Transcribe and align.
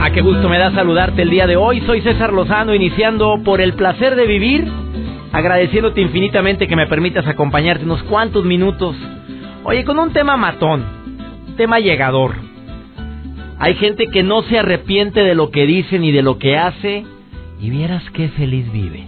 Ah, 0.00 0.10
qué 0.12 0.20
gusto 0.22 0.48
me 0.48 0.58
da 0.58 0.72
saludarte 0.72 1.22
el 1.22 1.30
día 1.30 1.46
de 1.46 1.56
hoy. 1.56 1.80
Soy 1.82 2.00
César 2.00 2.32
Lozano, 2.32 2.74
iniciando 2.74 3.42
por 3.44 3.60
el 3.60 3.74
placer 3.74 4.16
de 4.16 4.26
vivir, 4.26 4.66
agradeciéndote 5.32 6.00
infinitamente 6.00 6.66
que 6.66 6.76
me 6.76 6.86
permitas 6.86 7.26
acompañarte 7.26 7.84
unos 7.84 8.02
cuantos 8.04 8.44
minutos. 8.44 8.96
Oye, 9.64 9.84
con 9.84 9.98
un 9.98 10.12
tema 10.12 10.36
matón, 10.36 10.84
tema 11.56 11.78
llegador. 11.80 12.36
Hay 13.58 13.74
gente 13.74 14.06
que 14.06 14.22
no 14.22 14.42
se 14.44 14.58
arrepiente 14.58 15.20
de 15.20 15.34
lo 15.34 15.50
que 15.50 15.66
dice 15.66 15.98
ni 15.98 16.12
de 16.12 16.22
lo 16.22 16.38
que 16.38 16.56
hace, 16.56 17.04
y 17.60 17.70
vieras 17.70 18.02
qué 18.12 18.28
feliz 18.28 18.70
vive. 18.72 19.04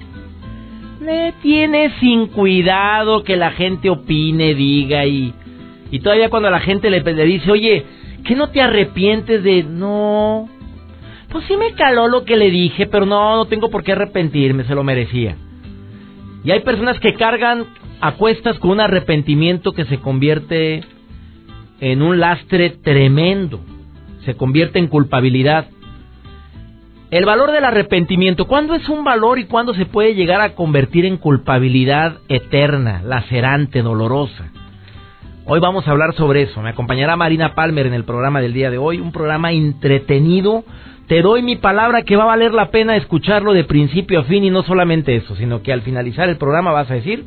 Le 1.00 1.32
tiene 1.40 1.92
sin 2.00 2.26
cuidado 2.26 3.22
que 3.22 3.36
la 3.36 3.52
gente 3.52 3.88
opine, 3.88 4.54
diga 4.54 5.06
y, 5.06 5.32
y 5.90 6.00
todavía 6.00 6.28
cuando 6.28 6.50
la 6.50 6.60
gente 6.60 6.90
le, 6.90 7.00
le 7.00 7.24
dice, 7.24 7.50
oye, 7.50 7.86
¿que 8.20 8.34
no 8.34 8.50
te 8.50 8.60
arrepientes 8.60 9.42
de 9.42 9.62
no? 9.62 10.48
Pues 11.30 11.44
sí 11.46 11.56
me 11.56 11.74
caló 11.74 12.08
lo 12.08 12.24
que 12.24 12.36
le 12.36 12.50
dije, 12.50 12.86
pero 12.86 13.06
no, 13.06 13.36
no 13.36 13.46
tengo 13.46 13.70
por 13.70 13.84
qué 13.84 13.92
arrepentirme, 13.92 14.64
se 14.64 14.74
lo 14.74 14.82
merecía. 14.82 15.36
Y 16.44 16.50
hay 16.50 16.60
personas 16.60 16.98
que 16.98 17.14
cargan 17.14 17.66
a 18.00 18.12
cuestas 18.12 18.58
con 18.58 18.72
un 18.72 18.80
arrepentimiento 18.80 19.72
que 19.72 19.84
se 19.84 19.98
convierte 19.98 20.82
en 21.80 22.02
un 22.02 22.18
lastre 22.18 22.70
tremendo, 22.70 23.60
se 24.24 24.34
convierte 24.34 24.78
en 24.78 24.88
culpabilidad. 24.88 25.68
El 27.10 27.24
valor 27.24 27.50
del 27.52 27.64
arrepentimiento, 27.64 28.46
¿cuándo 28.46 28.74
es 28.74 28.88
un 28.88 29.04
valor 29.04 29.38
y 29.38 29.44
cuándo 29.44 29.74
se 29.74 29.86
puede 29.86 30.14
llegar 30.14 30.40
a 30.40 30.54
convertir 30.54 31.04
en 31.04 31.16
culpabilidad 31.16 32.18
eterna, 32.28 33.02
lacerante, 33.04 33.82
dolorosa? 33.82 34.50
Hoy 35.52 35.58
vamos 35.58 35.88
a 35.88 35.90
hablar 35.90 36.14
sobre 36.14 36.42
eso. 36.42 36.62
Me 36.62 36.70
acompañará 36.70 37.16
Marina 37.16 37.56
Palmer 37.56 37.84
en 37.84 37.92
el 37.92 38.04
programa 38.04 38.40
del 38.40 38.52
día 38.52 38.70
de 38.70 38.78
hoy, 38.78 39.00
un 39.00 39.10
programa 39.10 39.50
entretenido. 39.50 40.62
Te 41.08 41.22
doy 41.22 41.42
mi 41.42 41.56
palabra 41.56 42.02
que 42.02 42.14
va 42.14 42.22
a 42.22 42.26
valer 42.26 42.54
la 42.54 42.70
pena 42.70 42.94
escucharlo 42.94 43.52
de 43.52 43.64
principio 43.64 44.20
a 44.20 44.22
fin 44.22 44.44
y 44.44 44.50
no 44.50 44.62
solamente 44.62 45.16
eso, 45.16 45.34
sino 45.34 45.60
que 45.60 45.72
al 45.72 45.82
finalizar 45.82 46.28
el 46.28 46.36
programa 46.36 46.70
vas 46.70 46.88
a 46.88 46.94
decir 46.94 47.24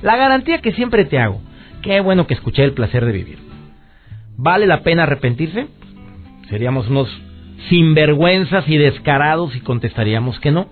la 0.00 0.16
garantía 0.16 0.62
que 0.62 0.72
siempre 0.72 1.04
te 1.04 1.18
hago. 1.18 1.42
Qué 1.82 2.00
bueno 2.00 2.26
que 2.26 2.32
escuché 2.32 2.64
el 2.64 2.72
placer 2.72 3.04
de 3.04 3.12
vivir. 3.12 3.38
¿Vale 4.38 4.66
la 4.66 4.80
pena 4.80 5.02
arrepentirse? 5.02 5.66
Seríamos 6.48 6.88
unos 6.88 7.10
sinvergüenzas 7.68 8.66
y 8.70 8.78
descarados 8.78 9.54
y 9.54 9.60
contestaríamos 9.60 10.40
que 10.40 10.50
no. 10.50 10.68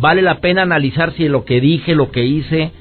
¿Vale 0.00 0.22
la 0.22 0.40
pena 0.40 0.62
analizar 0.62 1.12
si 1.12 1.28
lo 1.28 1.44
que 1.44 1.60
dije, 1.60 1.94
lo 1.94 2.10
que 2.10 2.24
hice, 2.24 2.72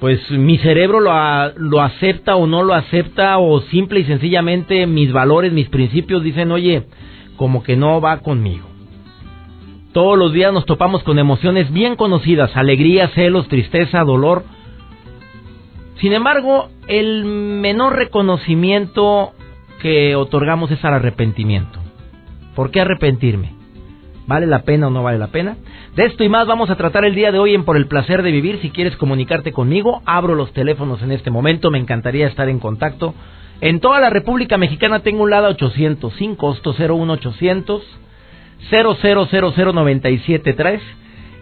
pues 0.00 0.30
mi 0.30 0.58
cerebro 0.58 1.00
lo, 1.00 1.12
lo 1.56 1.80
acepta 1.80 2.36
o 2.36 2.46
no 2.46 2.62
lo 2.62 2.74
acepta 2.74 3.38
o 3.38 3.60
simple 3.62 4.00
y 4.00 4.04
sencillamente 4.04 4.86
mis 4.86 5.12
valores, 5.12 5.52
mis 5.52 5.68
principios 5.68 6.22
dicen, 6.22 6.52
oye, 6.52 6.84
como 7.36 7.62
que 7.62 7.76
no 7.76 8.00
va 8.00 8.18
conmigo. 8.18 8.66
Todos 9.92 10.18
los 10.18 10.32
días 10.32 10.52
nos 10.52 10.66
topamos 10.66 11.02
con 11.02 11.18
emociones 11.18 11.72
bien 11.72 11.96
conocidas, 11.96 12.54
alegría, 12.54 13.08
celos, 13.14 13.48
tristeza, 13.48 14.04
dolor. 14.04 14.44
Sin 16.00 16.12
embargo, 16.12 16.68
el 16.86 17.24
menor 17.24 17.96
reconocimiento 17.96 19.32
que 19.80 20.14
otorgamos 20.14 20.70
es 20.70 20.84
al 20.84 20.94
arrepentimiento. 20.94 21.78
¿Por 22.54 22.70
qué 22.70 22.82
arrepentirme? 22.82 23.55
¿Vale 24.26 24.46
la 24.46 24.62
pena 24.62 24.88
o 24.88 24.90
no 24.90 25.02
vale 25.02 25.18
la 25.18 25.28
pena? 25.28 25.56
De 25.94 26.04
esto 26.04 26.24
y 26.24 26.28
más 26.28 26.46
vamos 26.46 26.68
a 26.68 26.76
tratar 26.76 27.04
el 27.04 27.14
día 27.14 27.30
de 27.30 27.38
hoy 27.38 27.54
en 27.54 27.64
Por 27.64 27.76
el 27.76 27.86
Placer 27.86 28.22
de 28.22 28.32
Vivir. 28.32 28.58
Si 28.60 28.70
quieres 28.70 28.96
comunicarte 28.96 29.52
conmigo, 29.52 30.02
abro 30.04 30.34
los 30.34 30.52
teléfonos 30.52 31.00
en 31.02 31.12
este 31.12 31.30
momento. 31.30 31.70
Me 31.70 31.78
encantaría 31.78 32.26
estar 32.26 32.48
en 32.48 32.58
contacto. 32.58 33.14
En 33.60 33.78
toda 33.78 34.00
la 34.00 34.10
República 34.10 34.58
Mexicana 34.58 35.00
tengo 35.00 35.22
un 35.22 35.30
lado 35.30 35.48
800, 35.48 36.12
sin 36.14 36.34
costo 36.34 36.74
01800 36.76 37.82
0000973 38.70 40.80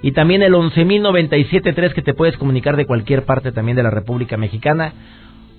y 0.02 0.12
también 0.12 0.42
el 0.42 0.52
11097.3 0.52 1.94
que 1.94 2.02
te 2.02 2.12
puedes 2.12 2.36
comunicar 2.36 2.76
de 2.76 2.86
cualquier 2.86 3.24
parte 3.24 3.52
también 3.52 3.76
de 3.76 3.82
la 3.82 3.90
República 3.90 4.36
Mexicana 4.36 4.92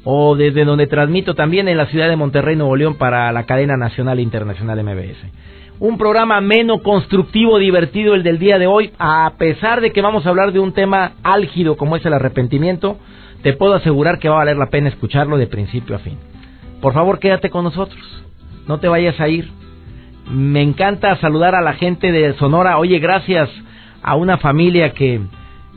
o 0.04 0.36
desde 0.36 0.66
donde 0.66 0.86
transmito 0.86 1.34
también 1.34 1.68
en 1.68 1.78
la 1.78 1.88
ciudad 1.88 2.10
de 2.10 2.16
Monterrey, 2.16 2.56
Nuevo 2.56 2.76
León 2.76 2.96
para 2.96 3.32
la 3.32 3.46
cadena 3.46 3.78
nacional 3.78 4.20
e 4.20 4.22
internacional 4.22 4.84
MBS 4.84 5.18
un 5.80 5.98
programa 5.98 6.40
menos 6.42 6.82
constructivo, 6.82 7.58
divertido 7.58 8.16
el 8.16 8.24
del 8.24 8.40
día 8.40 8.58
de 8.58 8.68
hoy, 8.68 8.92
a 8.98 9.34
pesar 9.38 9.82
de 9.82 9.92
que 9.92 10.02
vamos 10.02 10.26
a 10.26 10.30
hablar 10.30 10.52
de 10.52 10.60
un 10.60 10.74
tema 10.74 11.14
álgido 11.24 11.76
como 11.78 11.96
es 11.96 12.06
el 12.06 12.14
arrepentimiento, 12.14 12.98
te 13.42 13.54
puedo 13.54 13.74
asegurar 13.74 14.20
que 14.20 14.30
va 14.30 14.36
a 14.36 14.40
valer 14.40 14.58
la 14.58 14.70
pena 14.70 14.90
escucharlo 14.90 15.38
de 15.38 15.48
principio 15.48 15.96
a 15.96 16.00
fin. 16.00 16.18
Por 16.82 16.94
favor, 16.94 17.20
quédate 17.20 17.50
con 17.50 17.64
nosotros, 17.64 18.02
no 18.68 18.80
te 18.80 18.88
vayas 18.88 19.20
a 19.20 19.28
ir. 19.28 19.50
Me 20.30 20.62
encanta 20.62 21.16
saludar 21.18 21.54
a 21.54 21.62
la 21.62 21.74
gente 21.74 22.12
de 22.12 22.34
Sonora. 22.36 22.80
Oye, 22.80 22.98
gracias 23.00 23.50
a 24.02 24.16
una 24.16 24.38
familia 24.38 24.92
que, 24.94 25.22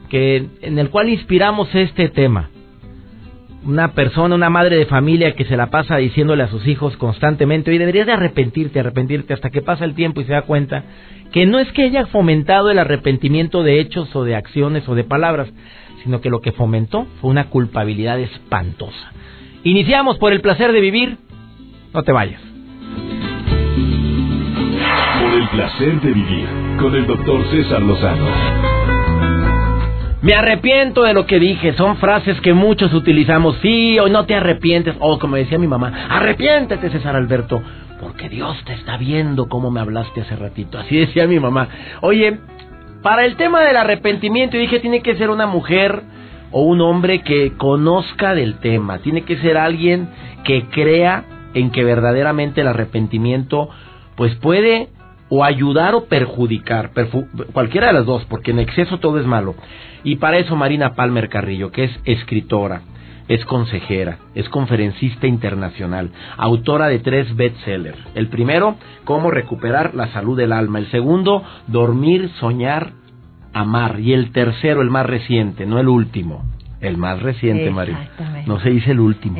que 0.09 0.47
en 0.63 0.79
el 0.79 0.89
cual 0.89 1.11
inspiramos 1.11 1.75
este 1.75 2.09
tema 2.09 2.49
una 3.69 3.93
persona, 3.93 4.35
una 4.35 4.49
madre 4.49 4.77
de 4.77 4.87
familia 4.87 5.35
que 5.35 5.45
se 5.45 5.55
la 5.55 5.67
pasa 5.67 5.99
diciéndole 5.99 6.43
a 6.43 6.49
sus 6.49 6.67
hijos 6.67 6.97
constantemente, 6.97 7.71
oye, 7.71 7.79
deberías 7.79 8.07
de 8.07 8.15
arrepentirte, 8.15 8.81
arrepentirte, 8.81 9.35
hasta 9.35 9.51
que 9.51 9.61
pasa 9.61 9.85
el 9.85 9.95
tiempo 9.95 10.23
y 10.23 10.25
se 10.25 10.33
da 10.33 10.43
cuenta 10.43 10.85
que 11.33 11.45
no 11.45 11.59
es 11.59 11.71
que 11.73 11.83
haya 11.83 12.07
fomentado 12.07 12.71
el 12.71 12.79
arrepentimiento 12.79 13.63
de 13.63 13.79
hechos 13.79 14.17
o 14.17 14.25
de 14.25 14.37
acciones 14.37 14.89
o 14.89 14.95
de 14.95 15.05
palabras, 15.05 15.53
sino 16.03 16.23
que 16.23 16.31
lo 16.31 16.41
que 16.41 16.53
fomentó 16.53 17.07
fue 17.21 17.31
una 17.31 17.51
culpabilidad 17.51 18.19
espantosa. 18.19 19.13
Iniciamos 19.65 20.17
por 20.17 20.33
el 20.33 20.41
placer 20.41 20.73
de 20.73 20.81
vivir, 20.81 21.19
no 21.93 22.03
te 22.05 22.13
vayas. 22.13 22.41
Por 25.21 25.35
el 25.35 25.49
placer 25.49 26.01
de 26.01 26.13
vivir, 26.13 26.47
con 26.81 26.95
el 26.95 27.07
doctor 27.07 27.45
César 27.51 27.83
Lozano. 27.83 28.68
Me 30.21 30.35
arrepiento 30.35 31.03
de 31.03 31.15
lo 31.15 31.27
que 31.27 31.39
dije. 31.39 31.75
Son 31.75 31.97
frases 31.99 32.41
que 32.41 32.53
muchos 32.53 32.93
utilizamos. 32.93 33.57
Sí, 33.63 33.99
o 33.99 34.09
no 34.09 34.27
te 34.27 34.35
arrepientes. 34.35 34.97
O 34.99 35.19
como 35.19 35.37
decía 35.37 35.59
mi 35.59 35.69
mamá, 35.69 36.07
arrepiéntete, 36.11 36.91
César 36.91 37.15
Alberto. 37.15 37.63
Porque 38.01 38.29
Dios 38.29 38.57
te 38.65 38.75
está 38.75 38.97
viendo 38.97 39.49
como 39.49 39.71
me 39.71 39.81
hablaste 39.81 40.23
hace 40.23 40.37
ratito. 40.37 40.79
Así 40.79 40.97
decía 40.97 41.27
mi 41.27 41.39
mamá. 41.39 41.69
Oye, 42.01 42.39
para 43.03 43.25
el 43.25 43.37
tema 43.37 43.61
del 43.63 43.77
arrepentimiento, 43.77 44.57
dije, 44.57 44.81
tiene 44.81 45.03
que 45.03 45.17
ser 45.17 45.31
una 45.31 45.47
mujer 45.47 46.03
o 46.51 46.63
un 46.63 46.81
hombre 46.81 47.23
que 47.23 47.53
conozca 47.57 48.35
del 48.35 48.59
tema. 48.59 48.99
Tiene 48.99 49.23
que 49.23 49.37
ser 49.39 49.57
alguien 49.57 50.09
que 50.45 50.65
crea 50.71 51.25
en 51.55 51.71
que 51.71 51.85
verdaderamente 51.85 52.61
el 52.61 52.69
arrepentimiento 52.69 53.69
pues 54.17 54.35
puede 54.37 54.89
o 55.29 55.45
ayudar 55.45 55.95
o 55.95 56.07
perjudicar, 56.07 56.91
cualquiera 57.53 57.89
de 57.89 57.93
las 57.93 58.07
dos, 58.07 58.25
porque 58.27 58.51
en 58.51 58.61
exceso 58.61 58.99
todo 58.99 59.19
es 59.19 59.27
malo. 59.27 59.55
Y 60.05 60.17
para 60.17 60.39
eso 60.39 60.57
Marina 60.57 60.95
Palmer 60.95 61.29
Carrillo, 61.29 61.71
que 61.71 61.85
es 61.85 62.01
escritora, 62.05 62.83
es 63.29 63.45
consejera, 63.45 64.19
es 64.35 64.49
conferencista 64.49 65.27
internacional, 65.27 66.11
autora 66.37 66.89
de 66.89 66.99
tres 66.99 67.35
bestsellers. 67.37 67.99
El 68.15 68.29
primero, 68.29 68.77
Cómo 69.05 69.31
recuperar 69.31 69.95
la 69.95 70.09
salud 70.13 70.37
del 70.37 70.53
alma. 70.53 70.79
El 70.79 70.91
segundo, 70.91 71.43
Dormir, 71.67 72.31
soñar, 72.41 72.93
amar. 73.53 74.01
Y 74.01 74.13
el 74.13 74.33
tercero, 74.33 74.83
el 74.83 74.91
más 74.91 75.07
reciente, 75.07 75.67
no 75.67 75.79
el 75.79 75.89
último, 75.89 76.45
el 76.81 76.97
más 76.97 77.21
reciente, 77.21 77.71
María. 77.71 78.09
No 78.47 78.61
se 78.61 78.71
dice 78.71 78.93
el 78.93 79.01
último. 79.01 79.37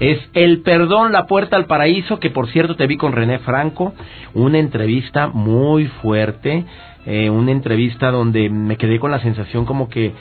es 0.00 0.18
El 0.32 0.60
Perdón, 0.62 1.12
la 1.12 1.26
puerta 1.26 1.56
al 1.56 1.66
paraíso, 1.66 2.18
que 2.18 2.30
por 2.30 2.48
cierto 2.48 2.76
te 2.76 2.86
vi 2.86 2.96
con 2.96 3.12
René 3.12 3.38
Franco, 3.40 3.94
una 4.34 4.58
entrevista 4.58 5.28
muy 5.28 5.86
fuerte, 6.02 6.64
eh, 7.06 7.30
una 7.30 7.52
entrevista 7.52 8.10
donde 8.10 8.48
me 8.48 8.76
quedé 8.76 8.98
con 8.98 9.10
la 9.10 9.20
sensación 9.20 9.64
como 9.64 9.88
que, 9.88 10.12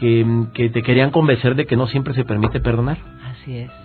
que, 0.00 0.70
te 0.70 0.82
querían 0.82 1.10
convencer 1.10 1.54
de 1.54 1.66
que 1.66 1.76
no 1.76 1.86
siempre 1.86 2.14
se 2.14 2.24
permite 2.24 2.60
perdonar. 2.60 2.98
Así 3.24 3.58
es. 3.58 3.83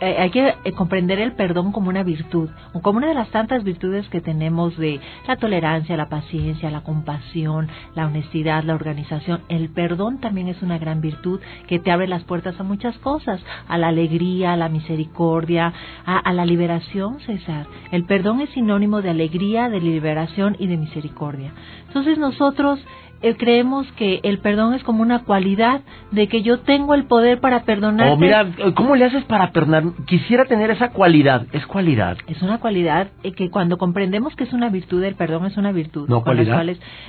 Eh, 0.00 0.16
hay 0.18 0.30
que 0.30 0.54
eh, 0.64 0.72
comprender 0.72 1.18
el 1.20 1.32
perdón 1.32 1.72
como 1.72 1.88
una 1.88 2.02
virtud, 2.02 2.50
como 2.82 2.98
una 2.98 3.08
de 3.08 3.14
las 3.14 3.30
tantas 3.30 3.64
virtudes 3.64 4.08
que 4.08 4.20
tenemos 4.20 4.76
de 4.76 5.00
la 5.26 5.36
tolerancia, 5.36 5.96
la 5.96 6.08
paciencia, 6.08 6.70
la 6.70 6.82
compasión, 6.82 7.68
la 7.94 8.06
honestidad, 8.06 8.64
la 8.64 8.74
organización. 8.74 9.40
El 9.48 9.70
perdón 9.70 10.20
también 10.20 10.48
es 10.48 10.60
una 10.62 10.78
gran 10.78 11.00
virtud 11.00 11.40
que 11.66 11.78
te 11.78 11.90
abre 11.90 12.08
las 12.08 12.24
puertas 12.24 12.58
a 12.60 12.62
muchas 12.62 12.96
cosas, 12.98 13.40
a 13.68 13.78
la 13.78 13.88
alegría, 13.88 14.52
a 14.52 14.56
la 14.56 14.68
misericordia, 14.68 15.72
a, 16.04 16.18
a 16.18 16.32
la 16.32 16.44
liberación, 16.44 17.20
César. 17.20 17.66
El 17.90 18.04
perdón 18.04 18.40
es 18.40 18.50
sinónimo 18.50 19.02
de 19.02 19.10
alegría, 19.10 19.68
de 19.68 19.80
liberación 19.80 20.56
y 20.58 20.66
de 20.66 20.76
misericordia. 20.76 21.52
Entonces 21.86 22.18
nosotros 22.18 22.78
eh, 23.22 23.36
creemos 23.36 23.86
que 23.92 24.20
el 24.22 24.38
perdón 24.38 24.74
es 24.74 24.82
como 24.82 25.02
una 25.02 25.24
cualidad 25.24 25.82
de 26.10 26.26
que 26.28 26.42
yo 26.42 26.60
tengo 26.60 26.94
el 26.94 27.04
poder 27.04 27.40
para 27.40 27.64
perdonar. 27.64 28.10
Oh, 28.10 28.16
mira, 28.16 28.46
¿cómo 28.74 28.96
le 28.96 29.04
haces 29.04 29.24
para 29.24 29.52
perdonar? 29.52 29.84
Quisiera 30.06 30.46
tener 30.46 30.70
esa 30.70 30.90
cualidad. 30.90 31.46
Es 31.52 31.66
cualidad. 31.66 32.16
Es 32.26 32.40
una 32.42 32.58
cualidad 32.58 33.08
eh, 33.22 33.32
que 33.32 33.50
cuando 33.50 33.76
comprendemos 33.76 34.34
que 34.36 34.44
es 34.44 34.52
una 34.52 34.70
virtud, 34.70 35.02
el 35.04 35.16
perdón 35.16 35.46
es 35.46 35.56
una 35.56 35.72
virtud. 35.72 36.08
No 36.08 36.22
cualidad. 36.22 36.64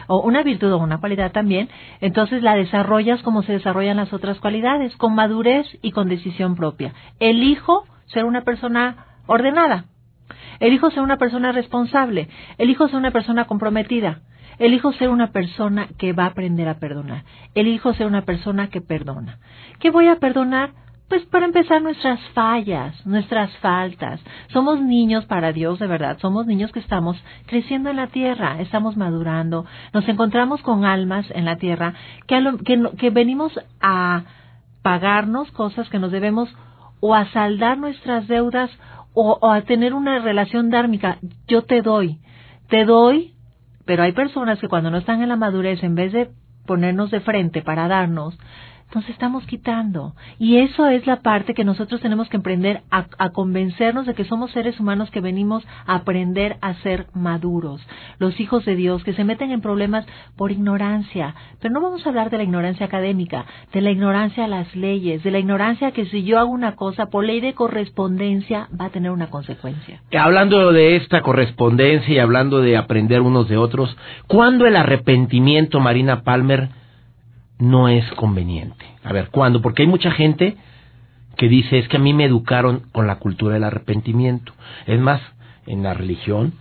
o 0.08 0.20
una 0.22 0.44
virtud 0.44 0.72
o 0.74 0.78
una 0.78 1.00
cualidad 1.00 1.32
también, 1.32 1.70
entonces 2.02 2.44
la 2.44 2.56
desarrollas 2.56 3.22
como 3.22 3.44
se 3.44 3.54
desarrollan 3.54 3.98
las 3.98 4.12
otras 4.14 4.40
cualidades, 4.40 4.96
con 4.98 5.16
madurez 5.16 5.66
y 5.82 5.92
con 5.92 6.10
decisión 6.10 6.56
propia. 6.56 6.94
Elijo 7.20 7.86
ser 8.08 8.26
una 8.26 8.42
persona 8.42 9.06
ordenada. 9.28 9.86
Elijo 10.60 10.92
ser 10.92 11.02
una 11.02 11.18
persona 11.18 11.52
responsable. 11.52 12.28
Elijo 12.58 12.88
ser 12.88 12.98
una 12.98 13.12
persona 13.12 13.46
comprometida. 13.46 14.22
Elijo 14.62 14.94
ser 14.94 15.10
una 15.10 15.32
persona 15.32 15.88
que 15.98 16.14
va 16.14 16.26
a 16.26 16.28
aprender 16.28 16.70
a 16.70 16.78
perdonar. 16.78 17.24
Elijo 17.56 17.96
ser 17.96 18.06
una 18.06 18.26
persona 18.26 18.70
que 18.70 18.80
perdona. 18.80 19.40
¿Qué 19.80 19.90
voy 19.90 20.08
a 20.08 20.18
perdonar? 20.18 20.74
Pues 21.10 21.26
para 21.26 21.48
empezar 21.48 21.82
nuestras 21.82 22.20
fallas, 22.36 23.04
nuestras 23.08 23.50
faltas. 23.58 24.22
Somos 24.54 24.80
niños 24.80 25.26
para 25.26 25.52
Dios, 25.52 25.80
de 25.80 25.88
verdad. 25.88 26.20
Somos 26.20 26.46
niños 26.46 26.72
que 26.72 26.78
estamos 26.78 27.18
creciendo 27.48 27.90
en 27.90 27.96
la 27.96 28.08
tierra, 28.08 28.62
estamos 28.62 28.98
madurando. 28.98 29.66
Nos 29.94 30.08
encontramos 30.08 30.62
con 30.62 30.86
almas 30.86 31.26
en 31.32 31.46
la 31.46 31.56
tierra 31.56 31.96
que, 32.28 32.40
que 33.00 33.10
venimos 33.10 33.60
a 33.82 34.26
pagarnos 34.84 35.50
cosas 35.54 35.90
que 35.90 35.98
nos 35.98 36.12
debemos 36.12 36.56
o 37.00 37.16
a 37.16 37.26
saldar 37.32 37.80
nuestras 37.80 38.28
deudas 38.28 38.70
o, 39.14 39.40
o, 39.42 39.52
a 39.52 39.62
tener 39.62 39.96
una 39.96 40.20
relación 40.20 40.70
dármica. 40.70 41.18
Yo 41.48 41.64
te 41.64 41.82
doy, 41.82 42.20
te 42.70 42.86
doy 42.86 43.34
pero 43.86 44.04
hay 44.04 44.12
personas 44.12 44.60
que 44.60 44.68
cuando 44.68 44.92
no 44.92 44.98
están 44.98 45.22
en 45.22 45.30
la 45.30 45.36
madurez, 45.36 45.84
en 45.84 45.96
vez 45.96 46.12
de 46.12 46.30
ponernos 46.66 47.12
de 47.12 47.22
frente 47.22 47.62
para 47.62 47.88
darnos, 47.88 48.38
nos 48.94 49.08
estamos 49.10 49.46
quitando. 49.46 50.14
Y 50.40 50.58
eso 50.58 50.88
es 50.88 51.06
la 51.08 51.22
parte 51.22 51.54
que 51.54 51.64
nosotros 51.64 52.02
tenemos 52.02 52.30
que 52.30 52.38
aprender 52.38 52.82
a, 52.90 53.30
convencernos 53.30 54.06
de 54.06 54.14
que 54.14 54.26
somos 54.26 54.52
seres 54.52 54.80
humanos 54.80 55.10
que 55.12 55.22
venimos 55.22 55.64
a 55.86 55.96
aprender 55.96 56.58
a 56.62 56.74
ser 56.76 57.08
maduros. 57.14 57.82
Los 58.20 58.40
hijos 58.40 58.66
de 58.66 58.76
Dios 58.76 59.04
que 59.04 59.14
se 59.14 59.24
meten 59.24 59.52
en 59.52 59.62
problemas 59.62 60.06
por 60.36 60.52
ignorancia. 60.52 61.36
Pero 61.60 61.74
no 61.74 61.82
vamos 61.82 62.06
a 62.06 62.10
hablar 62.10 62.30
de 62.30 62.38
la 62.38 62.44
ignorancia 62.44 62.86
académica, 62.86 63.46
de 63.74 63.82
la 63.82 63.92
ignorancia 63.92 64.46
a 64.46 64.48
las 64.48 64.76
leyes, 64.76 65.24
de 65.24 65.32
la 65.32 65.40
ignorancia 65.40 65.92
que 65.92 66.06
si 66.06 66.24
yo 66.24 66.40
hago 66.40 66.52
una 66.52 66.76
cosa 66.76 67.08
por 67.08 67.24
ley 67.24 67.42
de 67.42 67.54
correspondencia 67.54 68.68
va 68.80 68.86
a 68.86 68.90
tener 68.90 69.12
una 69.12 69.30
consecuencia. 69.30 70.02
Hablando 70.18 70.72
de 70.72 70.98
esta 70.98 71.22
correspondencia 71.22 72.14
y 72.14 72.20
hablando 72.20 72.62
de 72.62 72.78
aprender 72.78 73.22
unos 73.22 73.48
de 73.48 73.58
otros, 73.58 73.96
¿cuándo 74.28 74.66
el 74.66 74.76
arrepentimiento, 74.76 75.80
Marina 75.80 76.24
Palmer, 76.24 76.81
no 77.62 77.88
es 77.88 78.04
conveniente. 78.16 78.86
A 79.04 79.14
ver, 79.14 79.30
¿cuándo? 79.30 79.62
Porque 79.62 79.84
hay 79.84 79.88
mucha 79.88 80.12
gente 80.12 80.58
que 81.38 81.48
dice, 81.48 81.78
es 81.78 81.88
que 81.88 81.98
a 81.98 82.00
mí 82.00 82.14
me 82.14 82.26
educaron 82.26 82.84
con 82.92 83.08
la 83.08 83.20
cultura 83.20 83.54
del 83.54 83.64
arrepentimiento. 83.64 84.54
Es 84.88 85.00
más, 85.00 85.22
en 85.68 85.84
la 85.84 85.94
religión, 85.94 86.54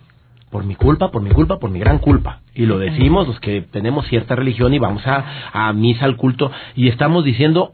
por 0.51 0.63
mi 0.63 0.75
culpa, 0.75 1.11
por 1.11 1.21
mi 1.21 1.31
culpa, 1.31 1.59
por 1.59 1.71
mi 1.71 1.79
gran 1.79 1.97
culpa. 1.97 2.41
Y 2.53 2.65
lo 2.65 2.77
decimos 2.77 3.27
los 3.27 3.39
que 3.39 3.61
tenemos 3.61 4.07
cierta 4.07 4.35
religión 4.35 4.73
y 4.73 4.79
vamos 4.79 5.05
a, 5.07 5.25
a 5.51 5.73
misa, 5.73 6.05
al 6.05 6.17
culto, 6.17 6.51
y 6.75 6.87
estamos 6.87 7.23
diciendo, 7.23 7.73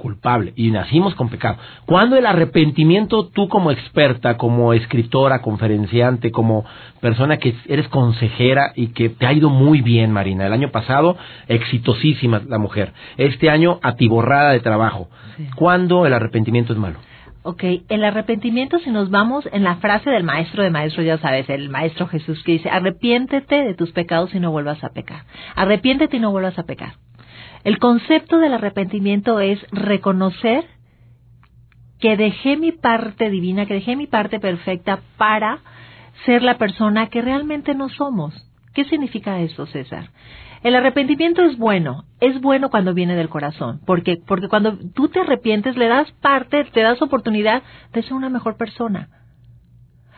culpable 0.00 0.52
y 0.56 0.70
nacimos 0.70 1.14
con 1.14 1.28
pecado. 1.28 1.58
Cuando 1.86 2.16
el 2.16 2.26
arrepentimiento, 2.26 3.28
tú 3.28 3.48
como 3.48 3.70
experta, 3.70 4.36
como 4.36 4.72
escritora, 4.72 5.42
conferenciante, 5.42 6.32
como 6.32 6.64
persona 7.00 7.36
que 7.36 7.54
eres 7.68 7.86
consejera 7.88 8.72
y 8.74 8.88
que 8.88 9.10
te 9.10 9.26
ha 9.26 9.32
ido 9.32 9.50
muy 9.50 9.82
bien, 9.82 10.10
Marina. 10.10 10.46
El 10.46 10.52
año 10.52 10.70
pasado, 10.70 11.16
exitosísima 11.46 12.42
la 12.48 12.58
mujer. 12.58 12.92
Este 13.16 13.50
año, 13.50 13.78
atiborrada 13.82 14.50
de 14.50 14.60
trabajo. 14.60 15.08
¿Cuándo 15.54 16.06
el 16.06 16.14
arrepentimiento 16.14 16.72
es 16.72 16.78
malo? 16.78 16.98
Ok, 17.42 17.64
el 17.88 18.04
arrepentimiento, 18.04 18.78
si 18.80 18.90
nos 18.90 19.08
vamos 19.08 19.48
en 19.50 19.64
la 19.64 19.76
frase 19.76 20.10
del 20.10 20.24
maestro 20.24 20.62
de 20.62 20.70
maestros, 20.70 21.06
ya 21.06 21.16
sabes, 21.18 21.48
el 21.48 21.70
maestro 21.70 22.06
Jesús 22.06 22.42
que 22.44 22.52
dice, 22.52 22.68
arrepiéntete 22.68 23.64
de 23.64 23.74
tus 23.74 23.92
pecados 23.92 24.34
y 24.34 24.40
no 24.40 24.50
vuelvas 24.50 24.84
a 24.84 24.90
pecar. 24.90 25.24
Arrepiéntete 25.56 26.18
y 26.18 26.20
no 26.20 26.32
vuelvas 26.32 26.58
a 26.58 26.64
pecar. 26.64 26.94
El 27.64 27.78
concepto 27.78 28.38
del 28.38 28.54
arrepentimiento 28.54 29.40
es 29.40 29.60
reconocer 29.70 30.64
que 31.98 32.16
dejé 32.16 32.56
mi 32.56 32.72
parte 32.72 33.28
divina, 33.28 33.66
que 33.66 33.74
dejé 33.74 33.96
mi 33.96 34.06
parte 34.06 34.40
perfecta 34.40 35.00
para 35.18 35.58
ser 36.24 36.42
la 36.42 36.56
persona 36.56 37.08
que 37.08 37.20
realmente 37.20 37.74
no 37.74 37.88
somos. 37.90 38.34
¿Qué 38.74 38.84
significa 38.84 39.40
eso, 39.40 39.66
César? 39.66 40.10
El 40.62 40.74
arrepentimiento 40.74 41.42
es 41.42 41.56
bueno, 41.56 42.04
es 42.20 42.40
bueno 42.40 42.70
cuando 42.70 42.94
viene 42.94 43.16
del 43.16 43.30
corazón, 43.30 43.80
porque 43.86 44.18
porque 44.26 44.48
cuando 44.48 44.78
tú 44.94 45.08
te 45.08 45.20
arrepientes 45.20 45.76
le 45.76 45.88
das 45.88 46.10
parte, 46.20 46.64
te 46.64 46.80
das 46.80 47.00
oportunidad 47.00 47.62
de 47.92 48.02
ser 48.02 48.12
una 48.12 48.28
mejor 48.28 48.56
persona. 48.56 49.08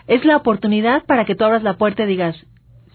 Es 0.09 0.25
la 0.25 0.37
oportunidad 0.37 1.05
para 1.05 1.25
que 1.25 1.37
tú 1.37 1.45
abras 1.45 1.63
la 1.63 1.75
puerta 1.75 2.03
y 2.03 2.07
digas, 2.07 2.37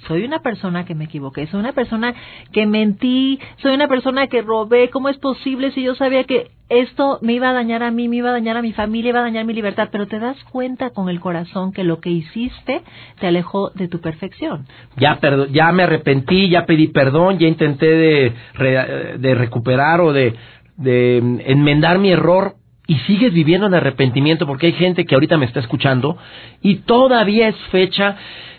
soy 0.07 0.23
una 0.23 0.39
persona 0.39 0.85
que 0.85 0.95
me 0.95 1.05
equivoqué, 1.05 1.47
soy 1.47 1.59
una 1.59 1.73
persona 1.73 2.13
que 2.51 2.65
mentí, 2.65 3.39
soy 3.57 3.73
una 3.73 3.87
persona 3.87 4.27
que 4.27 4.41
robé, 4.41 4.89
¿cómo 4.89 5.09
es 5.09 5.17
posible 5.17 5.71
si 5.71 5.83
yo 5.83 5.95
sabía 5.95 6.23
que 6.25 6.51
esto 6.69 7.19
me 7.21 7.33
iba 7.33 7.49
a 7.49 7.53
dañar 7.53 7.81
a 7.81 7.91
mí, 7.91 8.07
me 8.07 8.17
iba 8.17 8.29
a 8.29 8.33
dañar 8.33 8.57
a 8.57 8.61
mi 8.61 8.73
familia, 8.73 9.09
iba 9.09 9.19
a 9.19 9.23
dañar 9.23 9.45
mi 9.45 9.53
libertad? 9.53 9.89
Pero 9.91 10.07
te 10.07 10.19
das 10.19 10.37
cuenta 10.45 10.91
con 10.91 11.09
el 11.09 11.19
corazón 11.19 11.71
que 11.71 11.83
lo 11.83 11.99
que 11.99 12.09
hiciste 12.09 12.81
te 13.19 13.27
alejó 13.27 13.71
de 13.71 13.87
tu 13.87 13.99
perfección. 13.99 14.65
Ya, 14.97 15.19
ya 15.51 15.71
me 15.71 15.83
arrepentí, 15.83 16.49
ya 16.49 16.65
pedí 16.65 16.87
perdón, 16.87 17.39
ya 17.39 17.47
intenté 17.47 17.87
de, 17.87 19.35
recuperar 19.35 20.01
o 20.01 20.13
de 20.13 20.35
enmendar 21.45 21.99
mi 21.99 22.11
error, 22.11 22.55
y 22.87 22.95
sigues 22.99 23.33
viviendo 23.33 23.67
en 23.67 23.73
arrepentimiento 23.73 24.47
porque 24.47 24.67
hay 24.67 24.73
gente 24.73 25.05
que 25.05 25.13
ahorita 25.13 25.37
me 25.37 25.45
está 25.45 25.59
escuchando 25.59 26.17
y 26.61 26.77
todavía 26.77 27.49
es 27.49 27.57
fecha 27.69 28.15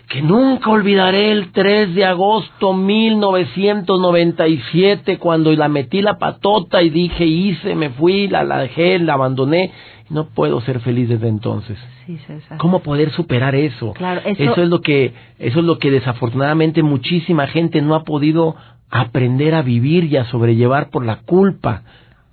que 0.09 0.21
nunca 0.23 0.71
olvidaré 0.71 1.31
el 1.31 1.51
3 1.51 1.93
de 1.93 2.03
agosto 2.03 2.73
1997 2.73 5.19
cuando 5.19 5.53
la 5.53 5.67
metí 5.69 6.01
la 6.01 6.17
patota 6.17 6.81
y 6.81 6.89
dije 6.89 7.25
hice, 7.25 7.75
me 7.75 7.91
fui, 7.91 8.27
la, 8.27 8.43
la 8.43 8.57
dejé, 8.57 8.97
la 8.97 9.13
abandoné. 9.13 9.71
No 10.09 10.29
puedo 10.29 10.61
ser 10.61 10.79
feliz 10.79 11.09
desde 11.09 11.27
entonces. 11.27 11.77
Sí, 12.07 12.17
César. 12.25 12.57
¿Cómo 12.57 12.79
poder 12.79 13.11
superar 13.11 13.53
eso? 13.53 13.93
Claro, 13.93 14.21
eso... 14.25 14.43
eso 14.43 14.63
es 14.63 14.69
lo 14.69 14.81
que 14.81 15.13
eso 15.37 15.59
es 15.59 15.65
lo 15.65 15.77
que 15.77 15.91
desafortunadamente 15.91 16.81
muchísima 16.81 17.45
gente 17.45 17.83
no 17.83 17.93
ha 17.93 18.03
podido 18.03 18.55
aprender 18.89 19.53
a 19.53 19.61
vivir 19.61 20.05
y 20.05 20.17
a 20.17 20.25
sobrellevar 20.25 20.89
por 20.89 21.05
la 21.05 21.17
culpa 21.17 21.83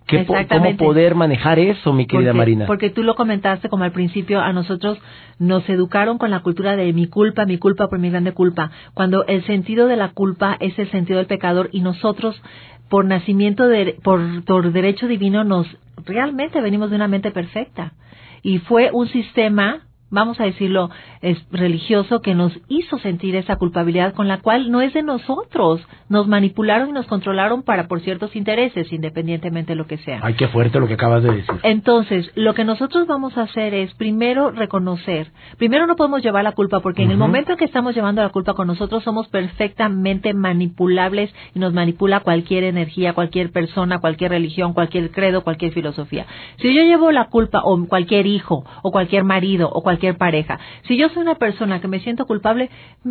¿Cómo 0.08 0.76
poder 0.76 1.14
manejar 1.14 1.58
eso, 1.58 1.92
mi 1.92 2.06
querida 2.06 2.32
Marina? 2.32 2.66
Porque 2.66 2.90
tú 2.90 3.02
lo 3.02 3.14
comentaste 3.14 3.68
como 3.68 3.84
al 3.84 3.92
principio, 3.92 4.40
a 4.40 4.52
nosotros 4.52 4.98
nos 5.38 5.68
educaron 5.68 6.18
con 6.18 6.30
la 6.30 6.40
cultura 6.40 6.76
de 6.76 6.92
mi 6.92 7.08
culpa, 7.08 7.44
mi 7.44 7.58
culpa 7.58 7.88
por 7.88 7.98
mi 7.98 8.10
grande 8.10 8.32
culpa, 8.32 8.70
cuando 8.94 9.26
el 9.26 9.44
sentido 9.46 9.88
de 9.88 9.96
la 9.96 10.10
culpa 10.10 10.56
es 10.60 10.78
el 10.78 10.90
sentido 10.90 11.18
del 11.18 11.26
pecador 11.26 11.70
y 11.72 11.80
nosotros 11.80 12.40
por 12.88 13.04
nacimiento, 13.04 13.66
de, 13.66 13.96
por, 14.02 14.44
por 14.44 14.72
derecho 14.72 15.08
divino, 15.08 15.42
nos 15.42 15.66
realmente 16.04 16.60
venimos 16.60 16.90
de 16.90 16.96
una 16.96 17.08
mente 17.08 17.32
perfecta. 17.32 17.94
Y 18.42 18.58
fue 18.58 18.90
un 18.92 19.08
sistema 19.08 19.86
vamos 20.10 20.40
a 20.40 20.44
decirlo, 20.44 20.90
es 21.20 21.38
religioso 21.50 22.20
que 22.20 22.34
nos 22.34 22.52
hizo 22.68 22.98
sentir 22.98 23.34
esa 23.36 23.56
culpabilidad 23.56 24.14
con 24.14 24.28
la 24.28 24.40
cual 24.40 24.70
no 24.70 24.80
es 24.80 24.94
de 24.94 25.02
nosotros. 25.02 25.80
Nos 26.08 26.28
manipularon 26.28 26.90
y 26.90 26.92
nos 26.92 27.06
controlaron 27.06 27.62
para 27.62 27.88
por 27.88 28.00
ciertos 28.00 28.36
intereses, 28.36 28.92
independientemente 28.92 29.72
de 29.72 29.76
lo 29.76 29.86
que 29.86 29.98
sea. 29.98 30.20
Ay, 30.22 30.34
qué 30.34 30.46
fuerte 30.48 30.78
lo 30.78 30.86
que 30.86 30.94
acabas 30.94 31.24
de 31.24 31.32
decir. 31.32 31.54
Entonces, 31.64 32.30
lo 32.36 32.54
que 32.54 32.64
nosotros 32.64 33.08
vamos 33.08 33.36
a 33.36 33.42
hacer 33.42 33.74
es 33.74 33.92
primero 33.94 34.52
reconocer. 34.52 35.32
Primero 35.58 35.88
no 35.88 35.96
podemos 35.96 36.22
llevar 36.22 36.44
la 36.44 36.52
culpa 36.52 36.80
porque 36.80 37.02
en 37.02 37.10
el 37.10 37.16
momento 37.16 37.52
en 37.52 37.58
que 37.58 37.64
estamos 37.64 37.94
llevando 37.94 38.22
la 38.22 38.28
culpa 38.28 38.54
con 38.54 38.68
nosotros 38.68 39.02
somos 39.02 39.26
perfectamente 39.28 40.34
manipulables 40.34 41.34
y 41.54 41.58
nos 41.58 41.72
manipula 41.72 42.20
cualquier 42.20 42.62
energía, 42.64 43.12
cualquier 43.12 43.50
persona, 43.50 43.98
cualquier 43.98 44.30
religión, 44.30 44.72
cualquier 44.72 45.10
credo, 45.10 45.42
cualquier 45.42 45.72
filosofía. 45.72 46.26
Si 46.58 46.72
yo 46.72 46.82
llevo 46.82 47.10
la 47.10 47.24
culpa 47.24 47.62
o 47.64 47.84
cualquier 47.86 48.26
hijo 48.26 48.64
o 48.82 48.92
cualquier 48.92 49.24
marido 49.24 49.68
o 49.68 49.82
cualquier 49.82 49.96
cualquier 49.96 50.18
pareja. 50.18 50.58
Si 50.86 50.98
yo 50.98 51.08
soy 51.08 51.22
una 51.22 51.36
persona 51.36 51.80
que 51.80 51.88
me 51.88 52.00
siento 52.00 52.26
culpable, 52.26 52.68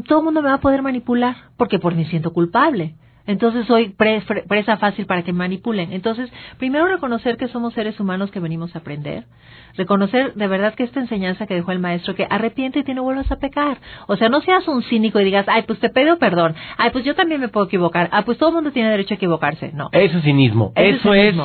todo 0.08 0.20
el 0.20 0.26
mundo 0.26 0.44
me 0.44 0.50
va 0.50 0.56
a 0.56 0.60
poder 0.60 0.84
manipular, 0.84 1.36
porque 1.58 1.80
por 1.80 1.96
me 1.96 2.06
siento 2.06 2.32
culpable. 2.32 2.95
Entonces 3.28 3.66
soy 3.66 3.90
presa 3.90 4.78
fácil 4.78 5.06
para 5.06 5.24
que 5.24 5.34
manipulen. 5.34 5.94
Entonces, 5.94 6.32
primero 6.58 6.88
reconocer 6.88 7.38
que 7.38 7.48
somos 7.48 7.74
seres 7.74 8.00
humanos 8.00 8.32
que 8.32 8.40
venimos 8.40 8.76
a 8.76 8.80
aprender. 8.80 9.26
Reconocer 9.76 10.34
de 10.36 10.48
verdad 10.48 10.76
que 10.76 10.84
esta 10.84 11.00
enseñanza 11.00 11.48
que 11.48 11.56
dejó 11.56 11.72
el 11.72 11.80
maestro, 11.80 12.16
que 12.16 12.28
arrepiente 12.30 12.84
y 12.86 12.94
no 12.94 13.04
vuelvas 13.04 13.32
a 13.32 13.38
pecar. 13.38 13.78
O 14.08 14.16
sea, 14.16 14.30
no 14.30 14.42
seas 14.42 14.68
un 14.68 14.84
cínico 14.84 15.20
y 15.20 15.26
digas, 15.26 15.46
ay, 15.48 15.64
pues 15.64 15.80
te 15.80 15.90
pido 15.90 16.18
perdón. 16.18 16.56
Ay, 16.78 16.92
pues 16.92 17.04
yo 17.04 17.16
también 17.16 17.42
me 17.42 17.48
puedo 17.48 17.66
equivocar. 17.66 18.10
Ah, 18.12 18.24
pues 18.24 18.38
todo 18.38 18.50
el 18.50 18.56
mundo 18.56 18.72
tiene 18.72 18.90
derecho 18.90 19.16
a 19.16 19.18
equivocarse. 19.18 19.72
No. 19.74 19.90
Eso 19.92 20.18
es 20.20 20.24
cinismo. 20.24 20.72
Eso, 20.76 21.14
es, 21.14 21.36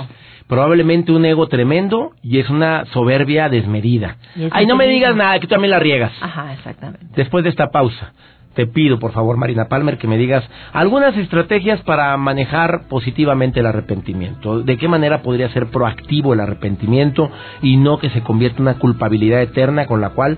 probablemente 0.46 1.12
un 1.12 1.24
ego 1.24 1.48
tremendo 1.48 2.12
y 2.22 2.40
es 2.40 2.50
una 2.50 2.84
soberbia 2.86 3.48
desmedida. 3.48 4.16
Ay, 4.50 4.66
no 4.66 4.76
me 4.76 4.86
digas 4.86 5.16
nada, 5.16 5.38
que 5.38 5.46
tú 5.46 5.54
también 5.54 5.70
la 5.70 5.78
riegas. 5.78 6.12
Ajá, 6.20 6.52
exactamente. 6.52 7.06
Después 7.14 7.44
de 7.44 7.50
esta 7.50 7.70
pausa 7.70 8.12
te 8.54 8.66
pido, 8.66 8.98
por 8.98 9.12
favor, 9.12 9.36
Marina 9.36 9.68
Palmer, 9.68 9.96
que 9.98 10.08
me 10.08 10.18
digas 10.18 10.44
algunas 10.72 11.16
estrategias 11.16 11.80
para 11.82 12.16
manejar 12.16 12.88
positivamente 12.88 13.60
el 13.60 13.66
arrepentimiento. 13.66 14.62
¿De 14.62 14.76
qué 14.76 14.88
manera 14.88 15.22
podría 15.22 15.48
ser 15.50 15.66
proactivo 15.66 16.34
el 16.34 16.40
arrepentimiento 16.40 17.30
y 17.62 17.76
no 17.76 17.98
que 17.98 18.10
se 18.10 18.22
convierta 18.22 18.58
en 18.58 18.62
una 18.62 18.78
culpabilidad 18.78 19.40
eterna 19.40 19.86
con 19.86 20.00
la 20.00 20.10
cual, 20.10 20.36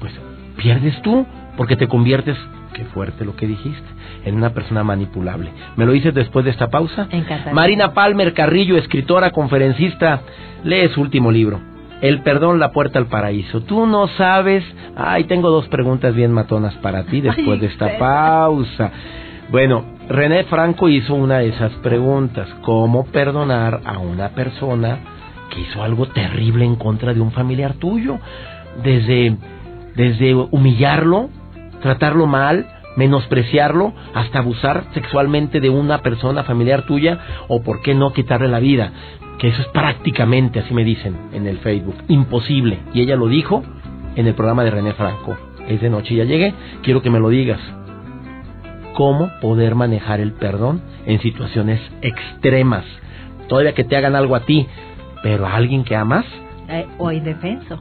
pues, 0.00 0.12
pierdes 0.56 1.00
tú, 1.02 1.26
porque 1.56 1.76
te 1.76 1.86
conviertes, 1.86 2.36
qué 2.72 2.84
fuerte 2.86 3.24
lo 3.24 3.36
que 3.36 3.46
dijiste, 3.46 3.86
en 4.24 4.36
una 4.36 4.50
persona 4.50 4.82
manipulable. 4.82 5.50
¿Me 5.76 5.84
lo 5.84 5.92
dices 5.92 6.14
después 6.14 6.46
de 6.46 6.50
esta 6.50 6.70
pausa? 6.70 7.08
Marina 7.52 7.92
Palmer 7.92 8.32
Carrillo, 8.32 8.78
escritora, 8.78 9.32
conferencista, 9.32 10.22
lee 10.64 10.88
su 10.94 11.02
último 11.02 11.30
libro. 11.30 11.73
El 12.00 12.22
perdón, 12.22 12.58
la 12.58 12.72
puerta 12.72 12.98
al 12.98 13.06
paraíso. 13.06 13.62
Tú 13.62 13.86
no 13.86 14.08
sabes. 14.08 14.64
Ay, 14.96 15.24
tengo 15.24 15.50
dos 15.50 15.68
preguntas 15.68 16.14
bien 16.14 16.32
matonas 16.32 16.74
para 16.76 17.04
ti 17.04 17.20
después 17.20 17.60
de 17.60 17.66
esta 17.66 17.98
pausa. 17.98 18.90
Bueno, 19.50 19.84
René 20.08 20.44
Franco 20.44 20.88
hizo 20.88 21.14
una 21.14 21.38
de 21.38 21.48
esas 21.48 21.72
preguntas. 21.74 22.48
¿Cómo 22.62 23.06
perdonar 23.06 23.80
a 23.84 23.98
una 23.98 24.30
persona 24.30 24.98
que 25.50 25.60
hizo 25.60 25.82
algo 25.82 26.06
terrible 26.06 26.64
en 26.64 26.76
contra 26.76 27.14
de 27.14 27.20
un 27.20 27.32
familiar 27.32 27.74
tuyo? 27.74 28.18
Desde, 28.82 29.36
desde 29.94 30.34
humillarlo, 30.34 31.30
tratarlo 31.80 32.26
mal, 32.26 32.66
menospreciarlo, 32.96 33.92
hasta 34.14 34.40
abusar 34.40 34.84
sexualmente 34.94 35.60
de 35.60 35.70
una 35.70 35.98
persona 35.98 36.44
familiar 36.44 36.82
tuya, 36.86 37.18
o 37.48 37.62
por 37.62 37.80
qué 37.82 37.94
no 37.94 38.12
quitarle 38.12 38.48
la 38.48 38.60
vida 38.60 38.92
que 39.38 39.48
eso 39.48 39.62
es 39.62 39.68
prácticamente, 39.68 40.60
así 40.60 40.74
me 40.74 40.84
dicen 40.84 41.16
en 41.32 41.46
el 41.46 41.58
Facebook, 41.58 41.96
imposible. 42.08 42.78
Y 42.92 43.02
ella 43.02 43.16
lo 43.16 43.28
dijo 43.28 43.62
en 44.16 44.26
el 44.26 44.34
programa 44.34 44.64
de 44.64 44.70
René 44.70 44.92
Franco. 44.92 45.36
Es 45.68 45.80
de 45.80 45.90
noche, 45.90 46.14
ya 46.14 46.24
llegué, 46.24 46.54
quiero 46.82 47.02
que 47.02 47.10
me 47.10 47.20
lo 47.20 47.28
digas. 47.28 47.60
¿Cómo 48.94 49.30
poder 49.40 49.74
manejar 49.74 50.20
el 50.20 50.32
perdón 50.32 50.82
en 51.06 51.20
situaciones 51.20 51.80
extremas? 52.00 52.84
Todavía 53.48 53.74
que 53.74 53.84
te 53.84 53.96
hagan 53.96 54.14
algo 54.14 54.36
a 54.36 54.40
ti, 54.40 54.66
pero 55.22 55.46
a 55.46 55.54
alguien 55.54 55.84
que 55.84 55.96
amas. 55.96 56.24
Eh, 56.68 56.86
o 56.98 57.10
indefenso, 57.10 57.78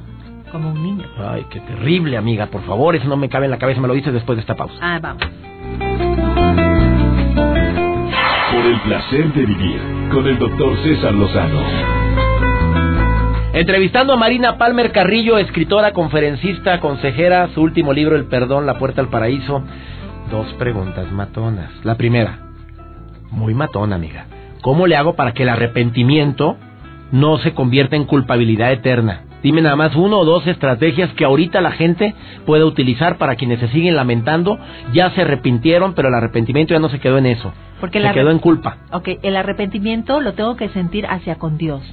como 0.51 0.71
un 0.71 0.81
niño. 0.81 1.05
Ay, 1.17 1.45
qué 1.51 1.59
terrible, 1.59 2.17
amiga. 2.17 2.47
Por 2.47 2.63
favor, 2.63 2.95
eso 2.95 3.07
no 3.07 3.17
me 3.17 3.29
cabe 3.29 3.45
en 3.45 3.51
la 3.51 3.59
cabeza, 3.59 3.79
me 3.79 3.87
lo 3.87 3.93
dices 3.93 4.13
después 4.13 4.37
de 4.37 4.41
esta 4.41 4.55
pausa. 4.55 4.75
Ah, 4.81 4.99
vamos. 4.99 6.62
Por 8.53 8.65
el 8.67 8.79
placer 8.81 9.33
de 9.33 9.45
vivir 9.47 9.81
con 10.11 10.27
el 10.27 10.37
doctor 10.37 10.77
César 10.83 11.11
Lozano. 11.13 11.59
Entrevistando 13.51 14.13
a 14.13 14.17
Marina 14.17 14.59
Palmer 14.59 14.91
Carrillo, 14.91 15.39
escritora, 15.39 15.91
conferencista, 15.91 16.79
consejera, 16.79 17.49
su 17.55 17.61
último 17.61 17.93
libro, 17.93 18.15
El 18.15 18.25
Perdón, 18.25 18.67
la 18.67 18.77
Puerta 18.77 19.01
al 19.01 19.09
Paraíso. 19.09 19.63
Dos 20.29 20.53
preguntas 20.59 21.11
matonas. 21.11 21.71
La 21.83 21.95
primera, 21.95 22.39
muy 23.31 23.55
matona, 23.55 23.95
amiga. 23.95 24.27
¿Cómo 24.61 24.85
le 24.85 24.97
hago 24.97 25.15
para 25.15 25.33
que 25.33 25.43
el 25.43 25.49
arrepentimiento 25.49 26.55
no 27.11 27.39
se 27.39 27.55
convierta 27.55 27.95
en 27.95 28.05
culpabilidad 28.05 28.71
eterna? 28.71 29.23
Dime 29.41 29.61
nada 29.61 29.75
más 29.75 29.95
uno 29.95 30.19
o 30.19 30.25
dos 30.25 30.47
estrategias 30.47 31.11
que 31.13 31.25
ahorita 31.25 31.59
la 31.59 31.71
gente 31.71 32.15
puede 32.45 32.63
utilizar 32.63 33.17
para 33.17 33.35
quienes 33.35 33.59
se 33.59 33.67
siguen 33.69 33.95
lamentando, 33.95 34.57
ya 34.93 35.09
se 35.11 35.23
arrepintieron, 35.23 35.95
pero 35.95 36.07
el 36.07 36.13
arrepentimiento 36.13 36.73
ya 36.73 36.79
no 36.79 36.89
se 36.89 36.99
quedó 36.99 37.17
en 37.17 37.25
eso. 37.25 37.51
Porque 37.83 38.01
se 38.01 38.13
quedó 38.13 38.31
en 38.31 38.39
culpa. 38.39 38.77
Ok, 38.93 39.09
el 39.23 39.35
arrepentimiento 39.35 40.21
lo 40.21 40.35
tengo 40.35 40.55
que 40.55 40.69
sentir 40.69 41.05
hacia 41.05 41.35
con 41.35 41.57
Dios. 41.57 41.83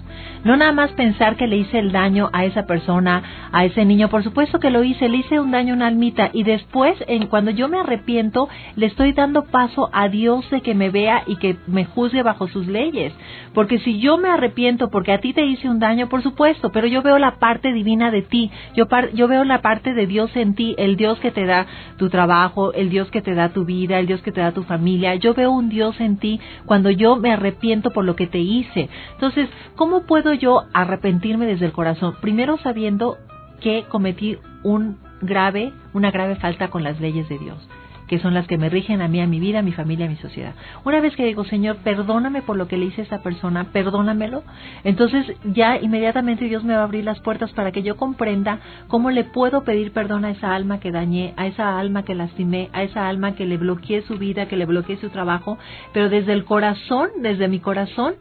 No 0.45 0.57
nada 0.57 0.71
más 0.71 0.93
pensar 0.93 1.35
que 1.35 1.49
le 1.49 1.57
hice 1.57 1.81
el 1.81 1.91
daño 1.91 2.31
a 2.33 2.45
esa 2.45 2.65
persona, 2.65 3.51
a 3.51 3.65
ese 3.65 3.85
niño. 3.85 4.09
Por 4.09 4.23
supuesto 4.23 4.61
que 4.61 4.71
lo 4.71 4.85
hice, 4.85 5.09
le 5.09 5.17
hice 5.17 5.41
un 5.41 5.51
daño 5.51 5.73
a 5.73 5.77
una 5.77 5.89
almita. 5.89 6.31
Y 6.33 6.45
después, 6.45 6.95
en, 7.09 7.27
cuando 7.27 7.51
yo 7.51 7.69
me 7.69 7.81
arrepiento, 7.81 8.49
le 8.77 8.87
estoy 8.87 9.15
dando 9.15 9.47
paso 9.47 9.91
a 9.93 10.09
Dios 10.09 10.49
de 10.51 10.61
que 10.61 10.77
me 10.77 10.91
vea 10.91 11.25
y 11.27 11.37
que 11.37 11.57
me 11.67 11.85
juzgue 11.85 12.23
bajo 12.23 12.47
sus 12.47 12.69
leyes. 12.69 13.13
Porque 13.53 13.81
si 13.81 13.99
yo 13.99 14.17
me 14.17 14.31
arrepiento 14.31 14.91
porque 14.91 15.13
a 15.13 15.21
ti 15.21 15.33
te 15.33 15.45
hice 15.45 15.69
un 15.69 15.81
daño, 15.81 16.09
por 16.09 16.23
supuesto, 16.23 16.71
pero 16.71 16.87
yo 16.87 17.03
veo 17.03 17.19
la 17.19 17.41
parte 17.41 17.73
divina 17.73 18.13
de 18.13 18.23
ti. 18.23 18.53
Yo, 18.77 18.87
yo 19.13 19.27
veo 19.27 19.43
la 19.43 19.61
parte 19.61 19.93
de 19.93 20.07
Dios 20.07 20.31
en 20.37 20.55
ti, 20.55 20.77
el 20.79 20.97
Dios 20.97 21.19
que 21.19 21.33
te 21.33 21.47
da 21.47 21.67
tu 21.99 22.11
trabajo, 22.11 22.73
el 22.75 22.91
Dios 22.91 23.11
que 23.11 23.23
te 23.23 23.35
da 23.35 23.49
tu 23.49 23.65
vida, 23.65 23.99
el 23.99 24.07
Dios 24.07 24.23
que 24.23 24.31
te 24.31 24.41
da 24.41 24.53
tu 24.53 24.63
familia. 24.63 25.17
Yo 25.17 25.35
veo 25.35 25.51
un 25.51 25.69
Dios 25.69 25.80
Dios 25.81 25.99
en 25.99 26.19
ti 26.19 26.41
cuando 26.67 26.91
yo 26.91 27.17
me 27.17 27.33
arrepiento 27.33 27.91
por 27.91 28.05
lo 28.05 28.17
que 28.17 28.27
te 28.27 28.39
hice. 28.39 28.91
Entonces, 29.15 29.49
¿cómo 29.77 30.03
puedo 30.03 30.35
yo 30.35 30.65
arrepentirme 30.75 31.47
desde 31.47 31.65
el 31.65 31.73
corazón? 31.73 32.17
Primero 32.21 32.59
sabiendo 32.59 33.17
que 33.63 33.85
cometí 33.89 34.37
un 34.63 34.99
grave, 35.23 35.73
una 35.95 36.11
grave 36.11 36.37
falta 36.37 36.69
con 36.69 36.83
las 36.83 37.01
leyes 37.01 37.31
de 37.31 37.39
Dios 37.39 37.67
que 38.11 38.19
son 38.19 38.35
las 38.35 38.49
que 38.49 38.59
me 38.59 38.69
rigen 38.69 39.03
a 39.03 39.07
mí, 39.07 39.21
a 39.21 39.29
mi 39.29 39.39
vida, 39.39 39.61
a 39.61 39.63
mi 39.63 39.71
familia, 39.71 40.07
a 40.07 40.09
mi 40.09 40.17
sociedad. 40.17 40.53
Una 40.85 41.01
vez 41.01 41.15
que 41.15 41.25
digo, 41.25 41.45
Señor, 41.45 41.77
perdóname 41.77 42.43
por 42.43 42.57
lo 42.57 42.67
que 42.67 42.77
le 42.77 42.87
hice 42.87 43.03
a 43.03 43.05
esa 43.05 43.23
persona, 43.23 43.69
perdónamelo, 43.73 44.43
entonces 44.83 45.33
ya 45.45 45.79
inmediatamente 45.79 46.47
Dios 46.47 46.65
me 46.65 46.75
va 46.75 46.81
a 46.81 46.85
abrir 46.87 47.05
las 47.05 47.21
puertas 47.21 47.53
para 47.53 47.71
que 47.71 47.85
yo 47.85 47.97
comprenda 47.97 48.59
cómo 48.89 49.13
le 49.13 49.23
puedo 49.23 49.63
pedir 49.63 49.93
perdón 49.93 50.25
a 50.25 50.33
esa 50.33 50.57
alma 50.57 50.81
que 50.81 50.91
dañé, 50.91 51.35
a 51.37 51.47
esa 51.47 51.79
alma 51.79 52.03
que 52.03 52.17
lastimé, 52.17 52.69
a 52.73 52.83
esa 52.83 53.07
alma 53.09 53.37
que 53.37 53.47
le 53.47 53.59
bloqueé 53.59 54.03
su 54.03 54.19
vida, 54.19 54.49
que 54.49 54.57
le 54.57 54.67
bloqueé 54.67 54.97
su 54.97 55.11
trabajo, 55.11 55.57
pero 55.93 56.09
desde 56.09 56.33
el 56.33 56.45
corazón, 56.45 57.11
desde 57.19 57.47
mi 57.47 57.61
corazón, 57.61 58.15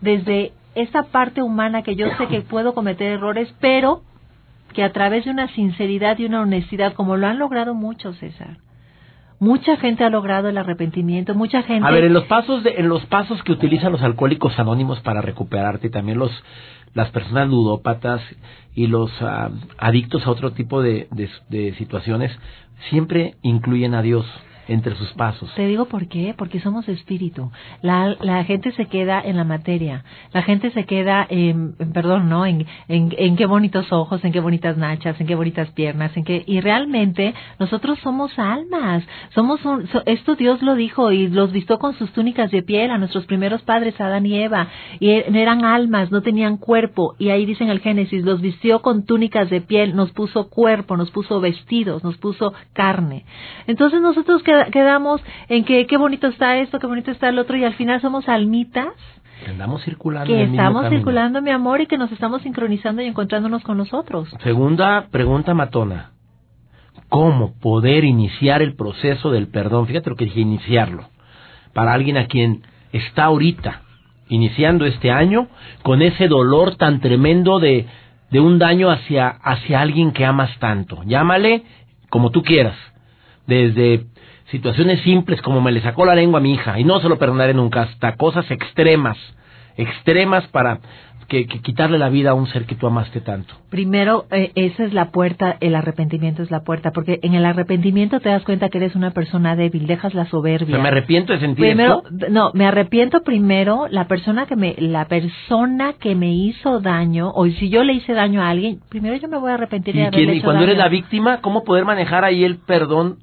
desde 0.00 0.52
esa 0.74 1.02
parte 1.02 1.42
humana 1.42 1.82
que 1.82 1.96
yo 1.96 2.06
sé 2.16 2.28
que 2.28 2.40
puedo 2.40 2.72
cometer 2.72 3.12
errores, 3.12 3.54
pero 3.60 4.00
que 4.72 4.84
a 4.84 4.92
través 4.92 5.26
de 5.26 5.32
una 5.32 5.48
sinceridad 5.48 6.18
y 6.18 6.24
una 6.24 6.40
honestidad, 6.40 6.94
como 6.94 7.18
lo 7.18 7.26
han 7.26 7.38
logrado 7.38 7.74
muchos, 7.74 8.16
César, 8.16 8.56
Mucha 9.38 9.76
gente 9.76 10.04
ha 10.04 10.10
logrado 10.10 10.48
el 10.48 10.58
arrepentimiento, 10.58 11.34
mucha 11.34 11.62
gente. 11.62 11.86
A 11.86 11.90
ver, 11.90 12.04
en 12.04 12.12
los 12.12 12.24
pasos 12.24 12.62
de, 12.62 12.74
en 12.76 12.88
los 12.88 13.04
pasos 13.06 13.42
que 13.42 13.52
utilizan 13.52 13.92
los 13.92 14.02
alcohólicos 14.02 14.58
anónimos 14.58 15.00
para 15.00 15.20
recuperarte, 15.20 15.90
también 15.90 16.18
los 16.18 16.30
las 16.94 17.10
personas 17.10 17.48
ludópatas 17.48 18.22
y 18.74 18.86
los 18.86 19.10
ah, 19.20 19.50
adictos 19.78 20.26
a 20.26 20.30
otro 20.30 20.52
tipo 20.52 20.80
de, 20.80 21.08
de 21.48 21.74
situaciones 21.74 22.30
siempre 22.88 23.34
incluyen 23.42 23.94
a 23.94 24.02
Dios 24.02 24.24
entre 24.68 24.94
sus 24.96 25.12
pasos. 25.12 25.52
Te 25.54 25.66
digo 25.66 25.86
por 25.86 26.08
qué, 26.08 26.34
porque 26.36 26.60
somos 26.60 26.88
espíritu. 26.88 27.50
La, 27.82 28.44
gente 28.44 28.72
se 28.72 28.86
queda 28.86 29.20
en 29.24 29.36
la 29.36 29.44
materia, 29.44 30.04
la 30.32 30.42
gente 30.42 30.70
se 30.70 30.84
queda, 30.84 31.26
en, 31.28 31.74
perdón, 31.92 32.28
¿no? 32.28 32.44
En, 32.46 32.66
en, 32.88 33.36
qué 33.36 33.46
bonitos 33.46 33.92
ojos, 33.92 34.24
en 34.24 34.32
qué 34.32 34.40
bonitas 34.40 34.76
nachas, 34.76 35.20
en 35.20 35.26
qué 35.26 35.34
bonitas 35.34 35.70
piernas, 35.70 36.16
en 36.16 36.24
qué, 36.24 36.44
y 36.46 36.60
realmente 36.60 37.34
nosotros 37.58 37.98
somos 38.00 38.38
almas, 38.38 39.04
somos 39.34 39.64
un, 39.64 39.88
esto 40.06 40.34
Dios 40.34 40.62
lo 40.62 40.74
dijo 40.74 41.12
y 41.12 41.28
los 41.28 41.52
vistió 41.52 41.78
con 41.78 41.94
sus 41.94 42.12
túnicas 42.12 42.50
de 42.50 42.62
piel 42.62 42.90
a 42.90 42.98
nuestros 42.98 43.26
primeros 43.26 43.62
padres, 43.62 43.98
Adán 44.00 44.26
y 44.26 44.38
Eva, 44.38 44.68
y 45.00 45.10
e, 45.10 45.24
eran 45.34 45.64
almas, 45.64 46.10
no 46.10 46.22
tenían 46.22 46.56
cuerpo, 46.56 47.14
y 47.18 47.30
ahí 47.30 47.46
dice 47.46 47.64
en 47.64 47.70
el 47.70 47.80
Génesis, 47.80 48.24
los 48.24 48.40
vistió 48.40 48.82
con 48.82 49.04
túnicas 49.04 49.50
de 49.50 49.60
piel, 49.60 49.96
nos 49.96 50.12
puso 50.12 50.48
cuerpo, 50.48 50.96
nos 50.96 51.10
puso 51.10 51.40
vestidos, 51.40 52.04
nos 52.04 52.16
puso 52.18 52.52
carne. 52.72 53.24
Entonces 53.66 54.00
nosotros 54.00 54.42
quedamos 54.72 55.20
en 55.48 55.64
que 55.64 55.86
qué 55.86 55.96
bonito 55.96 56.26
está 56.28 56.58
esto, 56.58 56.78
qué 56.78 56.86
bonito 56.86 57.10
está 57.10 57.28
el 57.28 57.38
otro 57.38 57.56
y 57.56 57.64
al 57.64 57.74
final 57.74 58.00
somos 58.00 58.28
almitas. 58.28 58.88
Que 59.44 59.50
andamos 59.50 59.82
circulando. 59.84 60.32
Que 60.32 60.44
estamos 60.44 60.88
circulando, 60.88 61.42
mi 61.42 61.50
amor, 61.50 61.80
y 61.80 61.86
que 61.86 61.98
nos 61.98 62.10
estamos 62.12 62.42
sincronizando 62.42 63.02
y 63.02 63.06
encontrándonos 63.06 63.62
con 63.62 63.76
nosotros. 63.76 64.28
Segunda 64.42 65.08
pregunta 65.10 65.54
matona. 65.54 66.12
¿Cómo 67.08 67.54
poder 67.60 68.04
iniciar 68.04 68.62
el 68.62 68.74
proceso 68.74 69.30
del 69.30 69.48
perdón? 69.48 69.86
Fíjate 69.86 70.10
lo 70.10 70.16
que 70.16 70.24
dije, 70.24 70.40
iniciarlo. 70.40 71.08
Para 71.72 71.92
alguien 71.92 72.16
a 72.16 72.26
quien 72.26 72.62
está 72.92 73.24
ahorita 73.24 73.82
iniciando 74.28 74.86
este 74.86 75.10
año 75.10 75.48
con 75.82 76.02
ese 76.02 76.28
dolor 76.28 76.76
tan 76.76 77.00
tremendo 77.00 77.60
de, 77.60 77.86
de 78.30 78.40
un 78.40 78.58
daño 78.58 78.90
hacia, 78.90 79.28
hacia 79.28 79.80
alguien 79.80 80.12
que 80.12 80.24
amas 80.24 80.58
tanto. 80.58 81.02
Llámale 81.04 81.64
como 82.08 82.30
tú 82.30 82.42
quieras. 82.42 82.76
Desde 83.46 84.06
situaciones 84.50 85.00
simples 85.02 85.40
como 85.42 85.60
me 85.60 85.72
le 85.72 85.80
sacó 85.80 86.04
la 86.04 86.14
lengua 86.14 86.38
a 86.38 86.42
mi 86.42 86.54
hija 86.54 86.78
y 86.78 86.84
no 86.84 87.00
se 87.00 87.08
lo 87.08 87.18
perdonaré 87.18 87.54
nunca, 87.54 87.82
hasta 87.82 88.16
cosas 88.16 88.50
extremas, 88.50 89.16
extremas 89.76 90.46
para 90.48 90.80
que, 91.26 91.46
quitarle 91.46 91.98
la 91.98 92.08
vida 92.08 92.30
a 92.30 92.34
un 92.34 92.46
ser 92.46 92.64
que 92.64 92.74
tú 92.74 92.86
amaste 92.86 93.20
tanto? 93.20 93.54
Primero, 93.70 94.26
eh, 94.30 94.52
esa 94.54 94.84
es 94.84 94.92
la 94.92 95.10
puerta, 95.10 95.56
el 95.60 95.74
arrepentimiento 95.74 96.42
es 96.42 96.50
la 96.50 96.60
puerta, 96.60 96.92
porque 96.92 97.18
en 97.22 97.34
el 97.34 97.44
arrepentimiento 97.44 98.20
te 98.20 98.28
das 98.28 98.42
cuenta 98.44 98.68
que 98.68 98.78
eres 98.78 98.94
una 98.94 99.10
persona 99.10 99.56
débil, 99.56 99.86
dejas 99.86 100.14
la 100.14 100.26
soberbia. 100.26 100.78
me 100.78 100.88
arrepiento 100.88 101.32
de 101.32 101.40
sentir 101.40 101.64
primero, 101.64 102.02
No, 102.30 102.50
me 102.54 102.66
arrepiento 102.66 103.22
primero 103.22 103.86
la 103.90 104.06
persona 104.06 104.46
que 104.46 104.56
me, 104.56 104.74
la 104.78 105.06
persona 105.06 105.94
que 105.94 106.14
me 106.14 106.32
hizo 106.32 106.80
daño, 106.80 107.32
o 107.34 107.46
si 107.46 107.68
yo 107.68 107.84
le 107.84 107.94
hice 107.94 108.12
daño 108.12 108.42
a 108.42 108.50
alguien, 108.50 108.80
primero 108.88 109.16
yo 109.16 109.28
me 109.28 109.38
voy 109.38 109.50
a 109.50 109.54
arrepentir 109.54 109.94
de 109.94 110.10
¿Y, 110.12 110.30
y 110.30 110.40
cuando 110.40 110.64
eres 110.64 110.78
la 110.78 110.88
víctima, 110.88 111.40
cómo 111.40 111.64
poder 111.64 111.84
manejar 111.84 112.24
ahí 112.24 112.44
el 112.44 112.58
perdón 112.58 113.18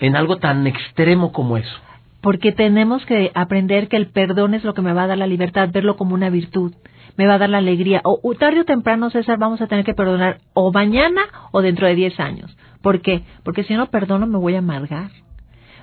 en 0.00 0.16
algo 0.16 0.38
tan 0.38 0.66
extremo 0.66 1.32
como 1.32 1.56
eso? 1.56 1.76
Porque 2.20 2.52
tenemos 2.52 3.04
que 3.06 3.30
aprender 3.34 3.88
que 3.88 3.96
el 3.96 4.08
perdón 4.08 4.54
es 4.54 4.64
lo 4.64 4.74
que 4.74 4.82
me 4.82 4.92
va 4.92 5.04
a 5.04 5.06
dar 5.06 5.18
la 5.18 5.26
libertad, 5.26 5.70
verlo 5.72 5.96
como 5.96 6.14
una 6.14 6.28
virtud 6.28 6.74
me 7.16 7.26
va 7.26 7.34
a 7.34 7.38
dar 7.38 7.50
la 7.50 7.58
alegría. 7.58 8.00
O, 8.04 8.34
tarde 8.34 8.60
o 8.60 8.64
temprano, 8.64 9.10
César, 9.10 9.38
vamos 9.38 9.60
a 9.60 9.66
tener 9.66 9.84
que 9.84 9.92
perdonar 9.92 10.40
o 10.54 10.72
mañana 10.72 11.20
o 11.52 11.60
dentro 11.60 11.86
de 11.86 11.94
10 11.94 12.18
años. 12.20 12.56
¿Por 12.82 13.02
qué? 13.02 13.22
Porque 13.44 13.64
si 13.64 13.74
no 13.74 13.90
perdono 13.90 14.26
me 14.26 14.38
voy 14.38 14.54
a 14.54 14.60
amargar. 14.60 15.10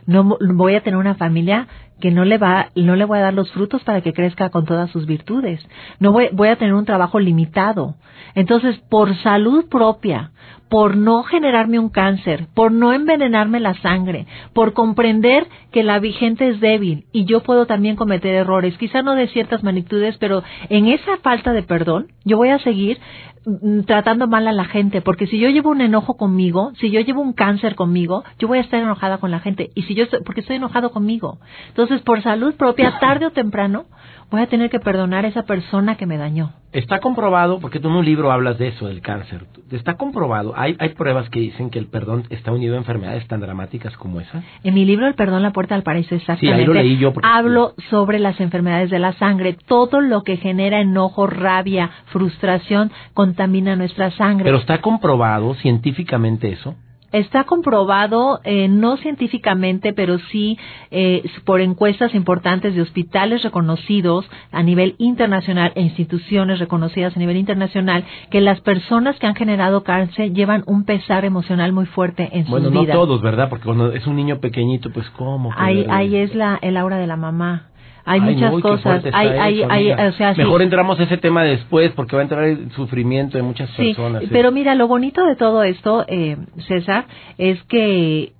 No 0.07 0.37
voy 0.39 0.73
a 0.73 0.81
tener 0.81 0.97
una 0.97 1.15
familia 1.15 1.67
que 1.99 2.11
no 2.11 2.25
le 2.25 2.37
va, 2.37 2.69
no 2.75 2.95
le 2.95 3.05
voy 3.05 3.19
a 3.19 3.23
dar 3.23 3.33
los 3.33 3.51
frutos 3.51 3.83
para 3.83 4.01
que 4.01 4.13
crezca 4.13 4.49
con 4.49 4.65
todas 4.65 4.89
sus 4.91 5.05
virtudes. 5.05 5.65
No 5.99 6.11
voy, 6.11 6.29
voy 6.31 6.49
a 6.49 6.55
tener 6.57 6.73
un 6.73 6.85
trabajo 6.85 7.19
limitado. 7.19 7.95
Entonces, 8.35 8.77
por 8.89 9.15
salud 9.17 9.65
propia, 9.69 10.31
por 10.69 10.97
no 10.97 11.23
generarme 11.23 11.79
un 11.79 11.89
cáncer, 11.89 12.47
por 12.53 12.71
no 12.71 12.93
envenenarme 12.93 13.59
la 13.59 13.75
sangre, 13.75 14.27
por 14.53 14.73
comprender 14.73 15.47
que 15.71 15.83
la 15.83 15.99
vigente 15.99 16.49
es 16.49 16.59
débil 16.59 17.05
y 17.11 17.25
yo 17.25 17.41
puedo 17.41 17.65
también 17.65 17.95
cometer 17.95 18.33
errores, 18.33 18.77
quizá 18.77 19.01
no 19.01 19.15
de 19.15 19.27
ciertas 19.27 19.63
magnitudes, 19.63 20.17
pero 20.17 20.43
en 20.69 20.87
esa 20.87 21.17
falta 21.17 21.53
de 21.53 21.63
perdón, 21.63 22.07
yo 22.25 22.37
voy 22.37 22.49
a 22.49 22.59
seguir 22.59 22.99
mm, 23.45 23.81
tratando 23.81 24.27
mal 24.27 24.47
a 24.47 24.51
la 24.51 24.65
gente, 24.65 25.01
porque 25.01 25.27
si 25.27 25.39
yo 25.39 25.49
llevo 25.49 25.69
un 25.69 25.81
enojo 25.81 26.17
conmigo, 26.17 26.71
si 26.79 26.91
yo 26.91 26.99
llevo 26.99 27.21
un 27.21 27.33
cáncer 27.33 27.75
conmigo, 27.75 28.23
yo 28.37 28.47
voy 28.47 28.57
a 28.57 28.61
estar 28.61 28.81
enojada 28.81 29.19
con 29.19 29.31
la 29.31 29.39
gente, 29.39 29.71
y 29.73 29.83
si 29.83 29.95
yo 29.95 30.03
estoy, 30.03 30.19
porque 30.25 30.41
estoy 30.41 30.57
enojado 30.57 30.91
conmigo. 30.91 31.39
Entonces, 31.87 32.03
por 32.03 32.21
salud 32.21 32.53
propia, 32.55 32.99
tarde 32.99 33.27
o 33.27 33.31
temprano, 33.31 33.85
voy 34.29 34.41
a 34.41 34.47
tener 34.47 34.69
que 34.69 34.77
perdonar 34.77 35.23
a 35.23 35.29
esa 35.29 35.43
persona 35.43 35.95
que 35.95 36.05
me 36.05 36.17
dañó. 36.17 36.51
Está 36.73 36.99
comprobado, 36.99 37.61
porque 37.61 37.79
tú 37.79 37.87
en 37.87 37.95
un 37.95 38.03
libro 38.03 38.29
hablas 38.29 38.57
de 38.57 38.67
eso, 38.67 38.87
del 38.87 38.99
cáncer. 38.99 39.45
Está 39.71 39.93
comprobado, 39.93 40.53
hay, 40.57 40.75
hay 40.79 40.89
pruebas 40.89 41.29
que 41.29 41.39
dicen 41.39 41.69
que 41.69 41.79
el 41.79 41.87
perdón 41.87 42.25
está 42.29 42.51
unido 42.51 42.75
a 42.75 42.77
enfermedades 42.77 43.25
tan 43.29 43.39
dramáticas 43.39 43.95
como 43.95 44.19
esa. 44.19 44.43
En 44.65 44.73
mi 44.73 44.83
libro 44.83 45.07
El 45.07 45.15
perdón, 45.15 45.43
la 45.43 45.51
puerta 45.51 45.75
al 45.75 45.83
paraíso, 45.83 46.13
exactamente. 46.13 46.57
Sí, 46.57 46.59
ahí 46.59 46.65
lo 46.65 46.73
leí 46.73 46.97
yo. 46.97 47.13
Hablo 47.23 47.73
sobre 47.89 48.19
las 48.19 48.37
enfermedades 48.41 48.89
de 48.89 48.99
la 48.99 49.13
sangre. 49.13 49.53
Todo 49.53 50.01
lo 50.01 50.23
que 50.23 50.35
genera 50.35 50.81
enojo, 50.81 51.25
rabia, 51.25 51.89
frustración, 52.07 52.91
contamina 53.13 53.77
nuestra 53.77 54.11
sangre. 54.11 54.43
Pero 54.43 54.57
está 54.57 54.81
comprobado 54.81 55.53
científicamente 55.55 56.51
eso. 56.51 56.75
Está 57.17 57.45
comprobado, 57.45 58.41
eh, 58.43 58.67
no 58.67 58.97
científicamente, 58.97 59.91
pero 59.91 60.19
sí 60.31 60.57
eh, 60.91 61.23
por 61.45 61.61
encuestas 61.61 62.13
importantes 62.13 62.75
de 62.75 62.81
hospitales 62.81 63.41
reconocidos 63.41 64.29
a 64.51 64.61
nivel 64.61 64.95
internacional 64.99 65.71
e 65.73 65.81
instituciones 65.81 66.59
reconocidas 66.59 67.15
a 67.15 67.19
nivel 67.19 67.37
internacional, 67.37 68.03
que 68.29 68.39
las 68.39 68.61
personas 68.61 69.17
que 69.17 69.25
han 69.25 69.33
generado 69.33 69.83
cáncer 69.83 70.31
llevan 70.31 70.63
un 70.67 70.85
pesar 70.85 71.25
emocional 71.25 71.73
muy 71.73 71.87
fuerte 71.87 72.29
en 72.31 72.45
bueno, 72.45 72.65
sus 72.65 72.73
vidas. 72.73 72.87
Bueno, 72.87 72.93
no 72.93 73.05
todos, 73.07 73.21
¿verdad? 73.23 73.49
Porque 73.49 73.65
cuando 73.65 73.91
es 73.93 74.05
un 74.05 74.15
niño 74.15 74.39
pequeñito, 74.39 74.91
pues 74.91 75.09
¿cómo? 75.17 75.51
Ahí, 75.57 75.87
ahí 75.89 76.15
es 76.15 76.35
la, 76.35 76.59
el 76.61 76.77
aura 76.77 76.97
de 76.97 77.07
la 77.07 77.15
mamá 77.15 77.69
hay 78.07 78.21
muchas 78.21 78.51
cosas. 78.61 79.03
Hay, 79.13 79.61
hay, 79.69 79.91
o 79.91 80.11
sea, 80.13 80.33
Mejor 80.33 80.61
entramos 80.61 80.99
a 80.99 81.03
ese 81.03 81.17
tema 81.17 81.43
después 81.43 81.91
porque 81.91 82.15
va 82.15 82.21
a 82.21 82.23
entrar 82.23 82.43
el 82.45 82.71
sufrimiento 82.71 83.37
de 83.37 83.43
muchas 83.43 83.69
personas. 83.71 84.23
Pero 84.31 84.51
mira, 84.51 84.75
lo 84.75 84.87
bonito 84.87 85.25
de 85.25 85.35
todo 85.35 85.63
esto, 85.63 86.05
eh, 86.07 86.37
César, 86.67 87.05
es 87.37 87.61
que 87.63 88.33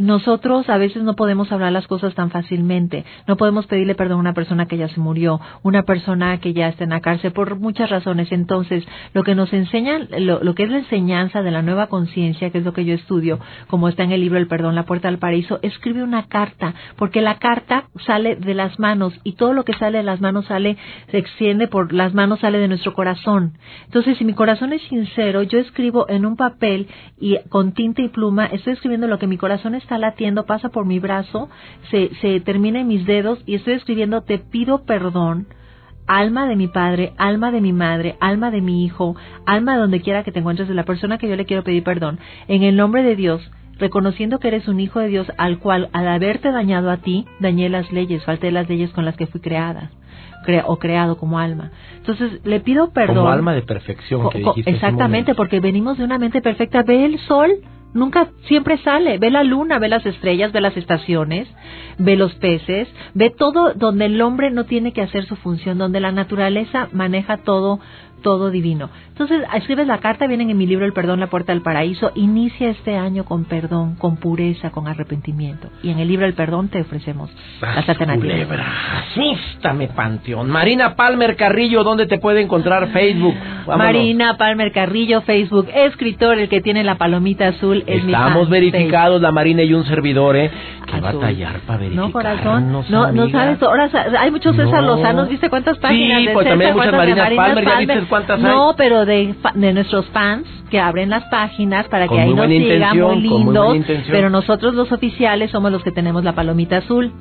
nosotros 0.00 0.68
a 0.68 0.78
veces 0.78 1.02
no 1.02 1.14
podemos 1.14 1.50
hablar 1.52 1.72
las 1.72 1.86
cosas 1.86 2.14
tan 2.14 2.30
fácilmente. 2.30 3.04
No 3.26 3.36
podemos 3.36 3.66
pedirle 3.66 3.94
perdón 3.94 4.18
a 4.18 4.20
una 4.20 4.34
persona 4.34 4.66
que 4.66 4.76
ya 4.76 4.88
se 4.88 5.00
murió, 5.00 5.40
una 5.62 5.82
persona 5.82 6.38
que 6.38 6.52
ya 6.52 6.68
está 6.68 6.84
en 6.84 6.90
la 6.90 7.00
cárcel, 7.00 7.32
por 7.32 7.58
muchas 7.58 7.90
razones. 7.90 8.30
Entonces, 8.32 8.84
lo 9.14 9.22
que 9.22 9.34
nos 9.34 9.52
enseña, 9.52 9.98
lo, 10.18 10.54
que 10.54 10.64
es 10.64 10.70
la 10.70 10.78
enseñanza 10.78 11.42
de 11.42 11.50
la 11.50 11.62
nueva 11.62 11.88
conciencia, 11.88 12.50
que 12.50 12.58
es 12.58 12.64
lo 12.64 12.72
que 12.72 12.84
yo 12.84 12.94
estudio, 12.94 13.38
como 13.68 13.88
está 13.88 14.04
en 14.04 14.12
el 14.12 14.20
libro 14.20 14.38
El 14.38 14.46
perdón, 14.46 14.74
la 14.74 14.84
puerta 14.84 15.08
al 15.08 15.18
paraíso, 15.18 15.58
escribe 15.62 16.02
una 16.02 16.28
carta, 16.28 16.74
porque 16.96 17.20
la 17.20 17.38
carta 17.38 17.88
sale 18.06 18.36
de 18.36 18.54
las 18.54 18.78
manos 18.78 19.18
y 19.24 19.32
todo 19.32 19.52
lo 19.52 19.64
que 19.64 19.74
sale 19.74 19.98
de 19.98 20.04
las 20.04 20.20
manos 20.20 20.46
sale, 20.46 20.76
se 21.10 21.18
extiende 21.18 21.68
por 21.68 21.92
las 21.92 22.14
manos, 22.14 22.40
sale 22.40 22.58
de 22.58 22.68
nuestro 22.68 22.94
corazón. 22.94 23.54
Entonces, 23.86 24.18
si 24.18 24.24
mi 24.24 24.34
corazón 24.34 24.72
es 24.72 24.82
sincero, 24.82 25.42
yo 25.42 25.58
escribo 25.58 26.08
en 26.08 26.26
un 26.26 26.36
papel 26.36 26.88
y 27.20 27.38
con 27.48 27.72
tinta 27.72 28.02
y 28.02 28.08
pluma, 28.08 28.46
estoy 28.46 28.74
escribiendo 28.74 29.06
lo 29.06 29.18
que 29.18 29.26
mi 29.26 29.36
corazón 29.36 29.74
es 29.74 29.87
está 29.88 29.96
latiendo, 29.96 30.44
pasa 30.44 30.68
por 30.68 30.84
mi 30.84 30.98
brazo, 30.98 31.48
se, 31.90 32.14
se 32.20 32.40
termina 32.40 32.80
en 32.80 32.88
mis 32.88 33.06
dedos 33.06 33.42
y 33.46 33.54
estoy 33.54 33.72
escribiendo, 33.72 34.20
te 34.20 34.38
pido 34.38 34.84
perdón, 34.84 35.46
alma 36.06 36.46
de 36.46 36.56
mi 36.56 36.68
padre, 36.68 37.14
alma 37.16 37.50
de 37.50 37.62
mi 37.62 37.72
madre, 37.72 38.16
alma 38.20 38.50
de 38.50 38.60
mi 38.60 38.84
hijo, 38.84 39.16
alma 39.46 39.74
de 39.74 39.80
donde 39.80 40.02
quiera 40.02 40.24
que 40.24 40.30
te 40.30 40.40
encuentres, 40.40 40.68
de 40.68 40.74
la 40.74 40.84
persona 40.84 41.16
que 41.16 41.26
yo 41.26 41.36
le 41.36 41.46
quiero 41.46 41.64
pedir 41.64 41.84
perdón, 41.84 42.18
en 42.48 42.64
el 42.64 42.76
nombre 42.76 43.02
de 43.02 43.16
Dios, 43.16 43.50
reconociendo 43.78 44.38
que 44.40 44.48
eres 44.48 44.68
un 44.68 44.78
hijo 44.78 45.00
de 45.00 45.08
Dios 45.08 45.32
al 45.38 45.58
cual, 45.58 45.88
al 45.94 46.06
haberte 46.06 46.52
dañado 46.52 46.90
a 46.90 46.98
ti, 46.98 47.24
dañé 47.40 47.70
las 47.70 47.90
leyes, 47.90 48.22
falté 48.24 48.50
las 48.50 48.68
leyes 48.68 48.90
con 48.90 49.06
las 49.06 49.16
que 49.16 49.26
fui 49.26 49.40
creada 49.40 49.90
o 50.66 50.78
creado 50.78 51.18
como 51.18 51.38
alma. 51.38 51.70
Entonces, 51.96 52.40
le 52.44 52.60
pido 52.60 52.90
perdón. 52.90 53.16
Como 53.16 53.28
alma 53.28 53.54
de 53.54 53.62
perfección. 53.62 54.30
Que 54.30 54.42
exactamente, 54.66 55.34
porque 55.34 55.60
venimos 55.60 55.98
de 55.98 56.04
una 56.04 56.18
mente 56.18 56.40
perfecta. 56.40 56.82
Ve 56.82 57.04
el 57.04 57.18
sol, 57.20 57.50
Nunca, 57.94 58.28
siempre 58.46 58.78
sale. 58.78 59.18
Ve 59.18 59.30
la 59.30 59.42
luna, 59.42 59.78
ve 59.78 59.88
las 59.88 60.04
estrellas, 60.04 60.52
ve 60.52 60.60
las 60.60 60.76
estaciones, 60.76 61.48
ve 61.98 62.16
los 62.16 62.34
peces, 62.34 62.88
ve 63.14 63.30
todo 63.30 63.72
donde 63.74 64.06
el 64.06 64.20
hombre 64.20 64.50
no 64.50 64.64
tiene 64.64 64.92
que 64.92 65.02
hacer 65.02 65.24
su 65.26 65.36
función, 65.36 65.78
donde 65.78 66.00
la 66.00 66.12
naturaleza 66.12 66.88
maneja 66.92 67.38
todo 67.38 67.80
todo 68.22 68.50
divino. 68.50 68.90
Entonces, 69.08 69.42
escribes 69.54 69.86
la 69.86 69.98
carta, 69.98 70.26
vienen 70.26 70.50
en 70.50 70.56
mi 70.56 70.66
libro 70.66 70.84
El 70.84 70.92
perdón, 70.92 71.20
la 71.20 71.26
puerta 71.28 71.52
del 71.52 71.62
paraíso, 71.62 72.12
inicia 72.14 72.70
este 72.70 72.96
año 72.96 73.24
con 73.24 73.44
perdón, 73.44 73.96
con 73.96 74.16
pureza, 74.16 74.70
con 74.70 74.86
arrepentimiento. 74.86 75.68
Y 75.82 75.90
en 75.90 75.98
el 75.98 76.08
libro 76.08 76.26
El 76.26 76.34
perdón 76.34 76.68
te 76.68 76.80
ofrecemos 76.80 77.30
las 77.60 77.88
alternativas. 77.88 78.48
asústame, 79.10 79.88
Panteón. 79.88 80.48
Marina 80.50 80.94
Palmer 80.94 81.36
Carrillo, 81.36 81.84
¿dónde 81.84 82.06
te 82.06 82.18
puede 82.18 82.40
encontrar 82.40 82.88
Facebook? 82.88 83.34
Marina 83.66 84.36
Palmer 84.36 84.72
Carrillo, 84.72 85.22
Facebook, 85.22 85.68
escritor, 85.74 86.38
el 86.38 86.48
que 86.48 86.60
tiene 86.60 86.84
la 86.84 86.96
palomita 86.96 87.48
azul. 87.48 87.84
Es 87.86 88.04
Estamos 88.04 88.48
verificados, 88.48 89.20
la 89.20 89.32
Marina 89.32 89.62
y 89.62 89.74
un 89.74 89.84
servidor, 89.84 90.36
¿eh? 90.36 90.50
Que 90.86 91.00
batallar 91.00 91.60
para 91.66 91.80
verificar. 91.80 92.06
No, 92.06 92.12
corazón. 92.12 92.72
No, 92.72 93.12
no 93.12 93.28
sabes, 93.30 93.62
ahora 93.62 93.90
hay 94.18 94.30
muchos 94.30 94.56
César 94.56 94.82
Lozanos, 94.82 95.28
¿viste 95.28 95.50
cuántas 95.50 95.78
páginas? 95.78 96.20
Sí, 96.20 96.28
pues 96.32 96.48
también 96.48 96.70
hay 96.70 96.76
muchas 96.76 96.92
Marinas 96.92 97.30
Palmer, 97.34 97.64
ya 97.64 98.07
no, 98.56 98.74
pero 98.76 99.04
de, 99.06 99.34
de 99.54 99.72
nuestros 99.72 100.06
fans 100.06 100.46
que 100.70 100.80
abren 100.80 101.10
las 101.10 101.24
páginas 101.30 101.86
para 101.88 102.06
que 102.08 102.14
ahí 102.20 102.28
nos 102.34 102.46
sigan 102.74 102.96
muy 103.14 103.22
lindos. 103.22 103.76
pero 104.10 104.30
nosotros 104.30 104.74
los 104.74 104.90
oficiales 104.92 105.50
somos 105.50 105.72
los 105.72 105.82
que 105.82 105.92
tenemos 105.92 106.24
la 106.24 106.34
palomita 106.34 106.78
azul. 106.78 107.12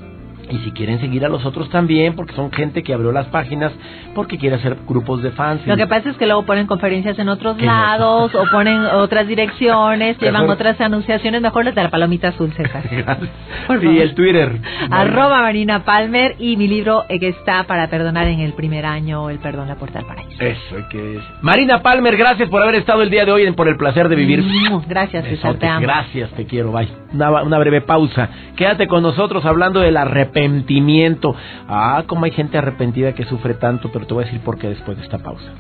Y 0.50 0.58
si 0.60 0.72
quieren 0.72 1.00
seguir 1.00 1.26
a 1.26 1.30
los 1.30 1.46
otros 1.46 1.70
también, 1.70 2.16
porque 2.16 2.34
son 2.34 2.52
gente 2.52 2.84
que 2.84 2.94
abrió 2.94 3.12
las 3.12 3.28
páginas 3.28 3.72
porque 4.16 4.38
quiere 4.38 4.56
hacer 4.56 4.78
grupos 4.88 5.22
de 5.22 5.32
fans. 5.32 5.66
Lo 5.68 5.76
que 5.76 5.88
pasa 5.88 6.10
es 6.10 6.18
que 6.18 6.26
luego 6.26 6.44
ponen 6.44 6.68
conferencias 6.68 7.20
en 7.20 7.30
otros 7.30 7.62
lados 7.62 8.34
o 8.34 8.46
ponen 8.52 8.86
otras 8.86 9.28
direcciones, 9.28 10.18
llevan 10.22 10.50
otras 10.50 10.80
anunciaciones. 10.80 11.42
Mejor 11.42 11.66
les 11.66 11.76
da 11.76 11.84
la 11.84 11.90
palomita 11.90 12.30
azul, 12.30 12.52
César. 12.54 12.84
y 13.82 14.00
el 14.00 14.16
Twitter. 14.16 14.60
Arroba 14.90 15.42
Marina 15.42 15.84
Palmer 15.84 16.36
y 16.40 16.56
mi 16.58 16.68
libro 16.68 17.04
que 17.20 17.30
está 17.30 17.64
para 17.66 17.90
perdonar 17.90 18.28
en 18.28 18.40
el 18.40 18.54
primer 18.54 18.86
año, 18.86 19.30
El 19.30 19.40
perdón, 19.40 19.68
la 19.68 19.76
puerta 19.76 20.00
al 20.00 20.06
paraíso. 20.06 20.38
Eso, 20.40 20.76
que 20.90 21.18
es. 21.18 21.24
Marina 21.42 21.82
Palmer, 21.82 22.16
gracias 22.16 22.50
por 22.50 22.62
haber 22.62 22.76
estado 22.76 23.02
el 23.02 23.10
día 23.10 23.26
de 23.26 23.32
hoy 23.32 23.46
en 23.46 23.56
Por 23.56 23.68
el 23.68 23.78
placer 23.78 24.08
de 24.08 24.16
vivir. 24.16 24.44
Gracias, 24.88 25.26
César, 25.26 25.56
te 25.56 25.68
amo. 25.68 25.82
Gracias, 25.82 26.30
te 26.32 26.46
quiero. 26.46 26.72
Bye. 26.72 26.88
Una, 27.14 27.44
una 27.44 27.58
breve 27.58 27.82
pausa. 27.82 28.30
Quédate 28.56 28.88
con 28.88 29.04
nosotros 29.04 29.46
hablando 29.46 29.80
de 29.80 29.92
la 29.92 30.06
arrepentimiento. 30.38 31.36
Ah, 31.68 32.04
como 32.08 32.26
hay 32.26 32.32
gente 32.32 32.58
arrepentida 32.58 33.14
que 33.14 33.26
sufre 33.26 33.56
tanto, 33.56 33.90
pero 33.92 34.06
te 34.06 34.14
voy 34.14 34.24
a 34.24 34.26
decir 34.28 34.42
por 34.42 34.58
qué 34.58 34.70
después 34.70 34.98
de 34.98 35.04
esta 35.04 35.18
pausa. 35.20 35.52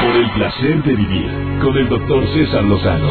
Por 0.00 0.16
el 0.16 0.30
placer 0.30 0.82
de 0.82 0.94
vivir 0.94 1.30
con 1.62 1.76
el 1.76 1.88
doctor 1.88 2.26
César 2.28 2.64
Lozano. 2.64 3.08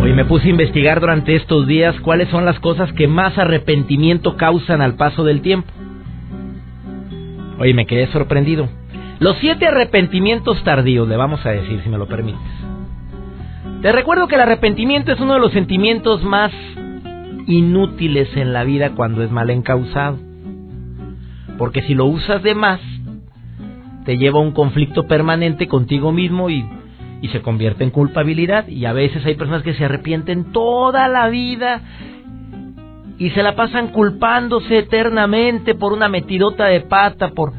Hoy 0.00 0.12
me 0.12 0.24
puse 0.24 0.46
a 0.46 0.50
investigar 0.50 1.00
durante 1.00 1.36
estos 1.36 1.66
días 1.66 1.94
cuáles 2.00 2.28
son 2.28 2.44
las 2.44 2.58
cosas 2.60 2.92
que 2.92 3.08
más 3.08 3.36
arrepentimiento 3.36 4.36
causan 4.36 4.80
al 4.80 4.94
paso 4.94 5.24
del 5.24 5.40
tiempo. 5.42 5.68
Oye, 7.58 7.74
me 7.74 7.86
quedé 7.86 8.06
sorprendido. 8.08 8.68
Los 9.18 9.36
siete 9.38 9.66
arrepentimientos 9.66 10.62
tardíos, 10.62 11.08
le 11.08 11.16
vamos 11.16 11.44
a 11.44 11.50
decir, 11.50 11.80
si 11.82 11.88
me 11.88 11.98
lo 11.98 12.06
permites. 12.06 12.40
Te 13.82 13.92
recuerdo 13.92 14.26
que 14.26 14.34
el 14.34 14.40
arrepentimiento 14.40 15.12
es 15.12 15.20
uno 15.20 15.34
de 15.34 15.38
los 15.38 15.52
sentimientos 15.52 16.24
más 16.24 16.50
inútiles 17.46 18.28
en 18.36 18.52
la 18.52 18.64
vida 18.64 18.90
cuando 18.96 19.22
es 19.22 19.30
mal 19.30 19.50
encausado. 19.50 20.18
Porque 21.58 21.82
si 21.82 21.94
lo 21.94 22.06
usas 22.06 22.42
de 22.42 22.56
más, 22.56 22.80
te 24.04 24.18
lleva 24.18 24.40
a 24.40 24.42
un 24.42 24.50
conflicto 24.50 25.06
permanente 25.06 25.68
contigo 25.68 26.10
mismo 26.10 26.50
y, 26.50 26.68
y 27.22 27.28
se 27.28 27.40
convierte 27.40 27.84
en 27.84 27.90
culpabilidad. 27.90 28.66
Y 28.66 28.84
a 28.84 28.92
veces 28.92 29.24
hay 29.24 29.36
personas 29.36 29.62
que 29.62 29.74
se 29.74 29.84
arrepienten 29.84 30.50
toda 30.50 31.06
la 31.06 31.28
vida 31.28 31.80
y 33.16 33.30
se 33.30 33.44
la 33.44 33.54
pasan 33.54 33.88
culpándose 33.88 34.78
eternamente 34.78 35.76
por 35.76 35.92
una 35.92 36.08
metidota 36.08 36.64
de 36.64 36.80
pata, 36.80 37.30
por, 37.30 37.52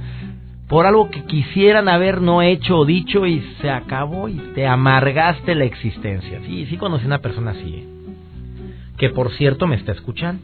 por 0.70 0.86
algo 0.86 1.10
que 1.10 1.24
quisieran 1.24 1.90
haber 1.90 2.22
no 2.22 2.44
hecho 2.44 2.78
o 2.78 2.86
dicho 2.86 3.26
y 3.26 3.42
se 3.60 3.72
acabó 3.72 4.30
y 4.30 4.36
te 4.54 4.68
amargaste 4.68 5.56
la 5.56 5.66
existencia. 5.66 6.40
Sí, 6.46 6.68
sí 6.68 6.78
conocí 6.78 7.08
una 7.08 7.20
persona 7.20 7.52
así, 7.52 7.76
¿eh? 7.76 7.88
que 8.98 9.10
por 9.10 9.32
cierto 9.32 9.66
me 9.66 9.76
está 9.76 9.94
escuchando. 9.94 10.44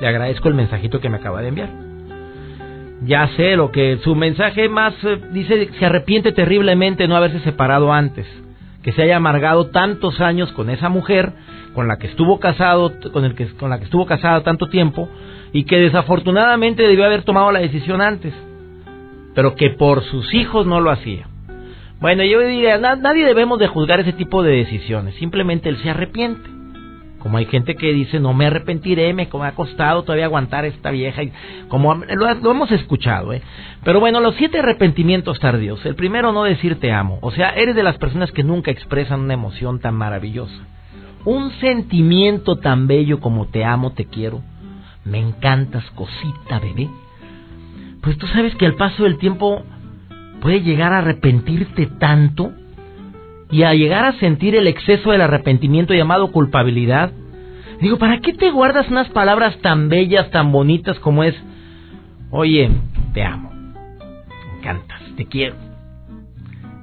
Le 0.00 0.08
agradezco 0.08 0.48
el 0.48 0.54
mensajito 0.54 0.98
que 0.98 1.10
me 1.10 1.18
acaba 1.18 1.42
de 1.42 1.48
enviar. 1.48 1.68
Ya 3.02 3.28
sé 3.36 3.54
lo 3.56 3.70
que 3.70 3.98
su 4.02 4.14
mensaje 4.14 4.70
más 4.70 4.94
eh, 5.04 5.20
dice, 5.32 5.68
se 5.78 5.84
arrepiente 5.84 6.32
terriblemente 6.32 7.06
no 7.06 7.14
haberse 7.14 7.40
separado 7.40 7.92
antes, 7.92 8.26
que 8.82 8.92
se 8.92 9.02
haya 9.02 9.16
amargado 9.16 9.66
tantos 9.66 10.22
años 10.22 10.50
con 10.52 10.70
esa 10.70 10.88
mujer 10.88 11.32
con 11.74 11.86
la 11.86 11.98
que 11.98 12.06
estuvo 12.06 12.40
casado, 12.40 12.92
con 13.12 13.26
el 13.26 13.34
que 13.34 13.46
con 13.56 13.68
la 13.68 13.78
que 13.78 13.84
estuvo 13.84 14.06
casado 14.06 14.40
tanto 14.40 14.68
tiempo 14.68 15.06
y 15.52 15.64
que 15.64 15.76
desafortunadamente 15.76 16.82
debió 16.82 17.04
haber 17.04 17.24
tomado 17.24 17.52
la 17.52 17.60
decisión 17.60 18.00
antes, 18.00 18.32
pero 19.34 19.54
que 19.54 19.70
por 19.70 20.02
sus 20.04 20.32
hijos 20.34 20.66
no 20.66 20.80
lo 20.80 20.90
hacía. 20.90 21.28
Bueno, 22.00 22.22
yo 22.24 22.40
diría, 22.40 22.78
nadie 22.78 23.24
debemos 23.24 23.58
de 23.58 23.68
juzgar 23.68 24.00
ese 24.00 24.12
tipo 24.12 24.42
de 24.42 24.56
decisiones, 24.56 25.14
simplemente 25.16 25.68
él 25.68 25.78
se 25.78 25.90
arrepiente. 25.90 26.54
Como 27.24 27.38
hay 27.38 27.46
gente 27.46 27.74
que 27.74 27.90
dice, 27.94 28.20
no 28.20 28.34
me 28.34 28.44
arrepentiré, 28.44 29.14
me 29.14 29.30
ha 29.32 29.52
costado 29.52 30.02
todavía 30.02 30.26
aguantar 30.26 30.66
esta 30.66 30.90
vieja. 30.90 31.22
Como 31.68 31.94
lo, 31.94 32.50
hemos 32.50 32.70
escuchado, 32.70 33.32
¿eh? 33.32 33.40
Pero 33.82 33.98
bueno, 33.98 34.20
los 34.20 34.34
siete 34.34 34.58
arrepentimientos 34.58 35.40
tardíos. 35.40 35.82
El 35.86 35.94
primero, 35.94 36.32
no 36.32 36.44
decir 36.44 36.78
te 36.78 36.92
amo. 36.92 37.18
O 37.22 37.30
sea, 37.30 37.54
eres 37.54 37.74
de 37.74 37.82
las 37.82 37.96
personas 37.96 38.30
que 38.30 38.44
nunca 38.44 38.70
expresan 38.70 39.20
una 39.20 39.32
emoción 39.32 39.80
tan 39.80 39.94
maravillosa. 39.94 40.66
Un 41.24 41.50
sentimiento 41.60 42.56
tan 42.56 42.86
bello 42.86 43.20
como 43.20 43.46
te 43.46 43.64
amo, 43.64 43.92
te 43.92 44.04
quiero. 44.04 44.42
Me 45.06 45.18
encantas, 45.18 45.90
cosita, 45.92 46.58
bebé. 46.58 46.90
Pues 48.04 48.18
tú 48.18 48.26
sabes 48.26 48.54
que 48.56 48.66
al 48.66 48.74
paso 48.74 49.04
del 49.04 49.16
tiempo 49.16 49.62
puede 50.42 50.60
llegar 50.60 50.92
a 50.92 50.98
arrepentirte 50.98 51.86
tanto 51.86 52.52
y 53.50 53.62
a 53.62 53.72
llegar 53.72 54.04
a 54.04 54.18
sentir 54.18 54.54
el 54.54 54.66
exceso 54.66 55.10
del 55.10 55.22
arrepentimiento 55.22 55.94
llamado 55.94 56.30
culpabilidad. 56.30 57.12
Digo, 57.80 57.96
¿para 57.96 58.20
qué 58.20 58.34
te 58.34 58.50
guardas 58.50 58.90
unas 58.90 59.08
palabras 59.08 59.58
tan 59.62 59.88
bellas, 59.88 60.30
tan 60.30 60.52
bonitas 60.52 60.98
como 61.00 61.24
es, 61.24 61.34
oye, 62.30 62.70
te 63.14 63.22
amo, 63.22 63.50
me 63.52 64.58
encantas, 64.58 65.00
te 65.16 65.24
quiero? 65.24 65.56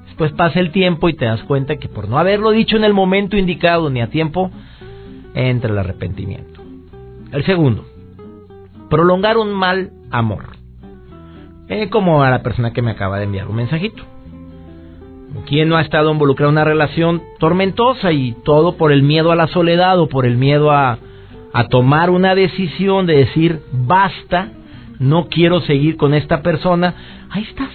Después 0.06 0.32
pasa 0.32 0.58
el 0.58 0.72
tiempo 0.72 1.08
y 1.08 1.14
te 1.14 1.24
das 1.24 1.42
cuenta 1.44 1.76
que 1.76 1.88
por 1.88 2.08
no 2.08 2.18
haberlo 2.18 2.50
dicho 2.50 2.76
en 2.76 2.84
el 2.84 2.94
momento 2.94 3.36
indicado 3.36 3.90
ni 3.90 4.00
a 4.00 4.10
tiempo, 4.10 4.50
entra 5.34 5.70
el 5.70 5.78
arrepentimiento. 5.78 6.60
El 7.30 7.44
segundo, 7.44 7.86
prolongar 8.90 9.38
un 9.38 9.52
mal 9.52 9.92
amor. 10.10 10.61
Eh, 11.72 11.88
como 11.88 12.22
a 12.22 12.28
la 12.28 12.42
persona 12.42 12.74
que 12.74 12.82
me 12.82 12.90
acaba 12.90 13.16
de 13.16 13.24
enviar 13.24 13.48
un 13.48 13.56
mensajito. 13.56 14.02
¿Quién 15.46 15.70
no 15.70 15.78
ha 15.78 15.80
estado 15.80 16.12
involucrado 16.12 16.50
en 16.50 16.56
una 16.56 16.64
relación 16.64 17.22
tormentosa 17.38 18.12
y 18.12 18.36
todo 18.44 18.76
por 18.76 18.92
el 18.92 19.02
miedo 19.02 19.32
a 19.32 19.36
la 19.36 19.46
soledad 19.46 19.98
o 19.98 20.06
por 20.06 20.26
el 20.26 20.36
miedo 20.36 20.70
a, 20.70 20.98
a 21.54 21.68
tomar 21.68 22.10
una 22.10 22.34
decisión 22.34 23.06
de 23.06 23.16
decir 23.16 23.60
basta, 23.72 24.50
no 24.98 25.28
quiero 25.28 25.62
seguir 25.62 25.96
con 25.96 26.12
esta 26.12 26.42
persona? 26.42 26.94
Ahí 27.30 27.44
estás. 27.44 27.70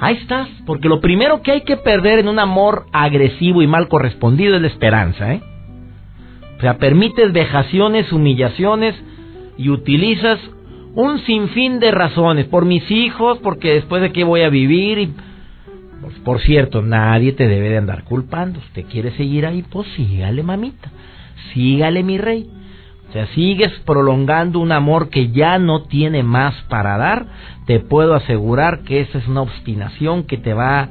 Ahí 0.00 0.16
estás, 0.16 0.48
porque 0.64 0.88
lo 0.88 1.02
primero 1.02 1.42
que 1.42 1.52
hay 1.52 1.60
que 1.64 1.76
perder 1.76 2.20
en 2.20 2.28
un 2.28 2.38
amor 2.38 2.86
agresivo 2.92 3.60
y 3.60 3.66
mal 3.66 3.88
correspondido 3.88 4.56
es 4.56 4.62
la 4.62 4.68
esperanza, 4.68 5.34
¿eh? 5.34 5.42
O 6.56 6.60
sea, 6.62 6.78
permites 6.78 7.30
vejaciones, 7.34 8.10
humillaciones 8.10 8.94
y 9.58 9.68
utilizas 9.68 10.38
un 10.96 11.20
sinfín 11.20 11.78
de 11.78 11.90
razones, 11.90 12.46
por 12.46 12.64
mis 12.64 12.90
hijos, 12.90 13.38
porque 13.38 13.74
después 13.74 14.02
de 14.02 14.12
qué 14.12 14.24
voy 14.24 14.40
a 14.40 14.48
vivir 14.48 14.98
y 14.98 15.14
por 16.24 16.40
cierto, 16.40 16.82
nadie 16.82 17.32
te 17.32 17.46
debe 17.46 17.68
de 17.68 17.78
andar 17.78 18.04
culpando. 18.04 18.58
Usted 18.58 18.84
quiere 18.86 19.12
seguir 19.12 19.46
ahí, 19.46 19.62
pues 19.62 19.86
sígale, 19.96 20.42
mamita. 20.42 20.90
Sígale, 21.52 22.02
mi 22.02 22.18
rey. 22.18 22.48
O 23.08 23.12
sea, 23.12 23.26
sigues 23.28 23.72
prolongando 23.84 24.58
un 24.58 24.72
amor 24.72 25.10
que 25.10 25.30
ya 25.30 25.58
no 25.58 25.84
tiene 25.84 26.22
más 26.22 26.54
para 26.68 26.96
dar. 26.96 27.26
Te 27.66 27.80
puedo 27.80 28.14
asegurar 28.14 28.80
que 28.80 29.00
esa 29.00 29.18
es 29.18 29.28
una 29.28 29.42
obstinación 29.42 30.24
que 30.24 30.38
te 30.38 30.54
va, 30.54 30.88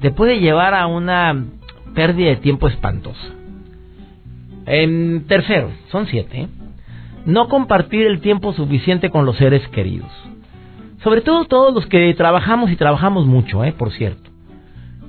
te 0.00 0.10
puede 0.10 0.40
llevar 0.40 0.74
a 0.74 0.86
una 0.86 1.44
pérdida 1.94 2.30
de 2.30 2.36
tiempo 2.36 2.68
espantosa. 2.68 3.34
En 4.66 5.26
tercero, 5.26 5.70
son 5.90 6.06
siete. 6.06 6.42
¿eh? 6.42 6.48
No 7.26 7.48
compartir 7.48 8.06
el 8.06 8.20
tiempo 8.20 8.52
suficiente 8.52 9.10
con 9.10 9.26
los 9.26 9.36
seres 9.36 9.66
queridos. 9.68 10.10
Sobre 11.02 11.22
todo 11.22 11.44
todos 11.44 11.74
los 11.74 11.84
que 11.86 12.14
trabajamos 12.14 12.70
y 12.70 12.76
trabajamos 12.76 13.26
mucho, 13.26 13.64
¿eh? 13.64 13.72
Por 13.72 13.90
cierto. 13.90 14.30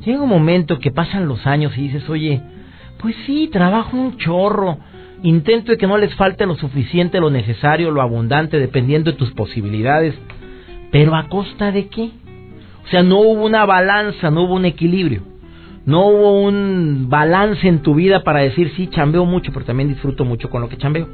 Llega 0.04 0.24
un 0.24 0.30
momento 0.30 0.80
que 0.80 0.92
pasan 0.92 1.28
los 1.28 1.46
años 1.46 1.78
y 1.78 1.84
dices, 1.84 2.10
oye, 2.10 2.42
pues 3.00 3.16
sí, 3.28 3.50
trabajo 3.52 3.96
un 3.96 4.18
chorro. 4.18 4.80
Intento 5.22 5.78
que 5.78 5.86
no 5.86 5.98
les 5.98 6.14
falte 6.16 6.48
lo 6.48 6.56
suficiente, 6.56 7.20
lo 7.20 7.30
necesario, 7.30 7.92
lo 7.92 8.02
abundante, 8.02 8.58
dependiendo 8.58 9.12
de 9.12 9.18
tus 9.18 9.32
posibilidades. 9.34 10.16
Pero 10.92 11.16
¿a 11.16 11.30
costa 11.30 11.72
de 11.72 11.88
qué? 11.88 12.10
O 12.84 12.88
sea, 12.90 13.04
no 13.04 13.20
hubo 13.20 13.46
una 13.46 13.66
balanza, 13.66 14.32
no 14.32 14.44
hubo 14.44 14.56
un 14.56 14.66
equilibrio. 14.66 15.22
No 15.88 16.06
hubo 16.06 16.42
un 16.42 17.08
balance 17.10 17.66
en 17.66 17.82
tu 17.82 17.96
vida 17.96 18.22
para 18.22 18.42
decir, 18.42 18.74
sí, 18.76 18.88
chambeo 18.88 19.24
mucho, 19.24 19.54
pero 19.54 19.64
también 19.64 19.88
disfruto 19.88 20.26
mucho 20.26 20.50
con 20.50 20.62
lo 20.62 20.68
que 20.68 20.76
chambeo. 20.76 21.08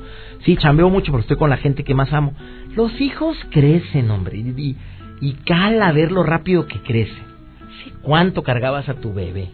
Sí, 0.43 0.57
chambeo 0.57 0.89
mucho, 0.89 1.11
pero 1.11 1.21
estoy 1.21 1.37
con 1.37 1.51
la 1.51 1.57
gente 1.57 1.83
que 1.83 1.93
más 1.93 2.11
amo. 2.11 2.33
Los 2.75 2.99
hijos 2.99 3.37
crecen, 3.51 4.09
hombre, 4.09 4.39
y, 4.39 4.75
y 5.21 5.33
cala 5.45 5.91
ver 5.91 6.11
lo 6.11 6.23
rápido 6.23 6.65
que 6.65 6.79
crecen. 6.79 7.23
¿Hace 7.61 7.91
cuánto 8.01 8.41
cargabas 8.41 8.89
a 8.89 8.95
tu 8.95 9.13
bebé? 9.13 9.49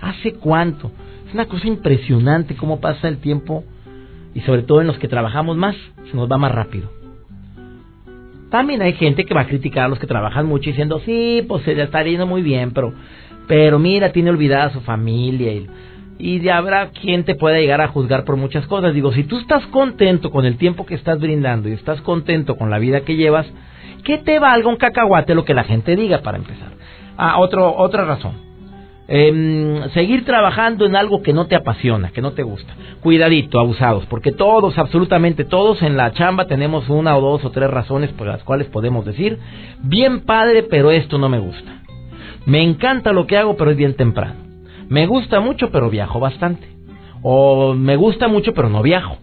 ¿Hace 0.00 0.32
cuánto? 0.32 0.90
Es 1.28 1.32
una 1.32 1.46
cosa 1.46 1.68
impresionante 1.68 2.56
cómo 2.56 2.80
pasa 2.80 3.06
el 3.06 3.18
tiempo 3.18 3.62
y 4.34 4.40
sobre 4.40 4.64
todo 4.64 4.80
en 4.80 4.88
los 4.88 4.98
que 4.98 5.06
trabajamos 5.06 5.56
más, 5.56 5.76
se 6.10 6.16
nos 6.16 6.28
va 6.28 6.38
más 6.38 6.52
rápido. 6.52 6.90
También 8.50 8.80
hay 8.82 8.94
gente 8.94 9.24
que 9.24 9.34
va 9.34 9.42
a 9.42 9.46
criticar 9.46 9.84
a 9.84 9.88
los 9.88 9.98
que 9.98 10.06
trabajan 10.06 10.46
mucho 10.46 10.70
diciendo, 10.70 11.00
sí, 11.04 11.44
pues 11.46 11.62
se 11.64 11.80
está 11.80 12.02
yendo 12.02 12.26
muy 12.26 12.42
bien, 12.42 12.72
pero, 12.72 12.92
pero 13.46 13.78
mira, 13.78 14.12
tiene 14.12 14.30
olvidada 14.30 14.70
su 14.70 14.80
familia 14.80 15.52
y, 15.52 15.68
y 16.18 16.48
habrá 16.48 16.90
quien 16.90 17.24
te 17.24 17.34
pueda 17.34 17.58
llegar 17.58 17.80
a 17.80 17.88
juzgar 17.88 18.24
por 18.24 18.36
muchas 18.36 18.66
cosas. 18.66 18.94
Digo, 18.94 19.12
si 19.12 19.24
tú 19.24 19.38
estás 19.38 19.66
contento 19.66 20.30
con 20.30 20.44
el 20.44 20.56
tiempo 20.56 20.86
que 20.86 20.94
estás 20.94 21.20
brindando 21.20 21.68
y 21.68 21.72
estás 21.72 22.00
contento 22.00 22.56
con 22.56 22.70
la 22.70 22.78
vida 22.78 23.02
que 23.02 23.16
llevas, 23.16 23.46
que 24.04 24.18
te 24.18 24.38
valga 24.38 24.68
un 24.68 24.76
cacahuate 24.76 25.34
lo 25.34 25.44
que 25.44 25.54
la 25.54 25.64
gente 25.64 25.96
diga 25.96 26.18
para 26.18 26.38
empezar. 26.38 26.70
Ah, 27.16 27.38
otro, 27.38 27.74
otra 27.76 28.04
razón. 28.04 28.46
Em, 29.08 29.88
seguir 29.90 30.24
trabajando 30.24 30.84
en 30.84 30.96
algo 30.96 31.22
que 31.22 31.32
no 31.32 31.46
te 31.46 31.54
apasiona, 31.54 32.10
que 32.10 32.20
no 32.20 32.32
te 32.32 32.42
gusta. 32.42 32.74
Cuidadito, 33.00 33.60
abusados, 33.60 34.04
porque 34.06 34.32
todos, 34.32 34.78
absolutamente 34.78 35.44
todos 35.44 35.80
en 35.82 35.96
la 35.96 36.12
chamba 36.12 36.46
tenemos 36.46 36.88
una 36.88 37.16
o 37.16 37.20
dos 37.20 37.44
o 37.44 37.50
tres 37.50 37.70
razones 37.70 38.10
por 38.10 38.26
las 38.26 38.42
cuales 38.42 38.66
podemos 38.66 39.04
decir, 39.04 39.38
bien 39.80 40.22
padre, 40.22 40.64
pero 40.64 40.90
esto 40.90 41.18
no 41.18 41.28
me 41.28 41.38
gusta. 41.38 41.82
Me 42.46 42.62
encanta 42.62 43.12
lo 43.12 43.26
que 43.26 43.36
hago, 43.36 43.56
pero 43.56 43.72
es 43.72 43.76
bien 43.76 43.94
temprano. 43.94 44.36
Me 44.88 45.06
gusta 45.06 45.40
mucho, 45.40 45.70
pero 45.70 45.90
viajo 45.90 46.20
bastante. 46.20 46.68
O 47.22 47.74
me 47.74 47.96
gusta 47.96 48.28
mucho, 48.28 48.54
pero 48.54 48.68
no 48.68 48.82
viajo. 48.82 49.18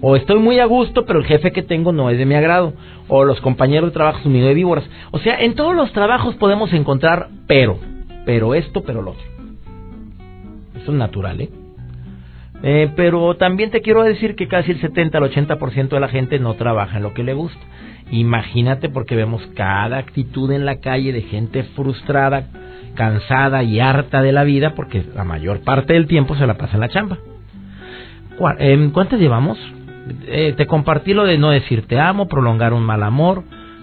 O 0.00 0.14
estoy 0.14 0.38
muy 0.38 0.60
a 0.60 0.66
gusto, 0.66 1.04
pero 1.04 1.18
el 1.18 1.26
jefe 1.26 1.50
que 1.50 1.62
tengo 1.62 1.92
no 1.92 2.10
es 2.10 2.18
de 2.18 2.26
mi 2.26 2.36
agrado. 2.36 2.74
O 3.08 3.24
los 3.24 3.40
compañeros 3.40 3.90
de 3.90 3.94
trabajo 3.94 4.20
son 4.22 4.32
de 4.32 4.54
víboras. 4.54 4.88
O 5.10 5.18
sea, 5.18 5.40
en 5.40 5.54
todos 5.54 5.74
los 5.74 5.92
trabajos 5.92 6.36
podemos 6.36 6.72
encontrar 6.72 7.28
pero. 7.48 7.78
Pero 8.24 8.54
esto, 8.54 8.82
pero 8.82 9.02
lo 9.02 9.12
otro. 9.12 9.24
Eso 10.76 10.92
es 10.92 10.98
natural, 10.98 11.40
¿eh? 11.40 11.50
¿Eh? 12.62 12.90
pero 12.96 13.36
también 13.36 13.70
te 13.70 13.80
quiero 13.80 14.02
decir 14.02 14.34
que 14.34 14.48
casi 14.48 14.72
el 14.72 14.80
70 14.80 15.18
al 15.18 15.24
80% 15.24 15.88
de 15.88 16.00
la 16.00 16.08
gente 16.08 16.38
no 16.38 16.54
trabaja 16.54 16.96
en 16.96 17.02
lo 17.02 17.14
que 17.14 17.22
le 17.22 17.34
gusta. 17.34 17.60
Imagínate 18.10 18.88
porque 18.88 19.16
vemos 19.16 19.46
cada 19.54 19.98
actitud 19.98 20.50
en 20.50 20.64
la 20.64 20.80
calle 20.80 21.12
de 21.12 21.22
gente 21.22 21.62
frustrada, 21.74 22.46
cansada 22.94 23.62
y 23.62 23.80
harta 23.80 24.22
de 24.22 24.32
la 24.32 24.44
vida 24.44 24.74
porque 24.74 25.04
la 25.14 25.24
mayor 25.24 25.60
parte 25.60 25.92
del 25.92 26.06
tiempo 26.06 26.34
se 26.36 26.46
la 26.46 26.56
pasa 26.56 26.74
en 26.74 26.80
la 26.80 26.88
chamba. 26.88 27.18
Em, 28.58 28.90
¿Cuántas 28.90 29.20
llevamos? 29.20 29.58
Eh, 30.26 30.54
te 30.56 30.66
compartí 30.66 31.12
lo 31.12 31.24
de 31.24 31.38
no 31.38 31.50
decir 31.50 31.86
te 31.86 31.98
amo, 32.00 32.28
prolongar 32.28 32.72
un 32.72 32.82
mal 32.82 33.02
amor, 33.02 33.42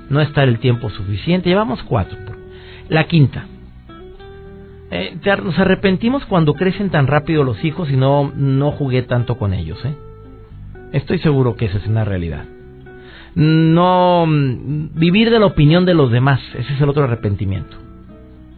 no 0.09 0.21
estar 0.21 0.47
el 0.47 0.59
tiempo 0.59 0.89
suficiente. 0.89 1.49
Llevamos 1.49 1.83
cuatro. 1.83 2.17
La 2.89 3.05
quinta. 3.05 3.45
Eh, 4.91 5.17
nos 5.43 5.57
arrepentimos 5.57 6.25
cuando 6.25 6.53
crecen 6.53 6.89
tan 6.89 7.07
rápido 7.07 7.43
los 7.43 7.63
hijos 7.63 7.89
y 7.89 7.97
no, 7.97 8.31
no 8.35 8.71
jugué 8.71 9.01
tanto 9.01 9.37
con 9.37 9.53
ellos. 9.53 9.83
¿eh? 9.83 9.95
Estoy 10.91 11.19
seguro 11.19 11.55
que 11.55 11.65
esa 11.65 11.77
es 11.77 11.87
una 11.87 12.05
realidad. 12.05 12.45
no 13.35 14.25
mm, 14.27 14.89
vivir 14.93 15.29
de 15.31 15.39
la 15.39 15.47
opinión 15.47 15.85
de 15.85 15.93
los 15.93 16.11
demás, 16.11 16.39
ese 16.53 16.73
es 16.73 16.81
el 16.81 16.89
otro 16.89 17.03
arrepentimiento. 17.03 17.77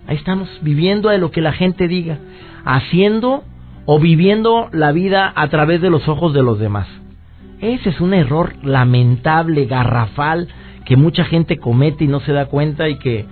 Ahí 0.07 0.15
estamos, 0.15 0.47
viviendo 0.61 1.09
de 1.09 1.17
lo 1.17 1.31
que 1.31 1.41
la 1.41 1.51
gente 1.51 1.87
diga, 1.87 2.19
haciendo 2.63 3.43
o 3.85 3.99
viviendo 3.99 4.69
la 4.71 4.91
vida 4.91 5.31
a 5.35 5.47
través 5.49 5.81
de 5.81 5.89
los 5.89 6.07
ojos 6.07 6.33
de 6.33 6.43
los 6.43 6.59
demás. 6.59 6.87
Ese 7.59 7.89
es 7.89 7.99
un 7.99 8.13
error 8.13 8.53
lamentable, 8.63 9.65
garrafal, 9.65 10.47
que 10.85 10.95
mucha 10.95 11.25
gente 11.25 11.57
comete 11.57 12.03
y 12.03 12.07
no 12.07 12.19
se 12.19 12.31
da 12.31 12.45
cuenta 12.45 12.87
y 12.87 12.97
que 12.99 13.25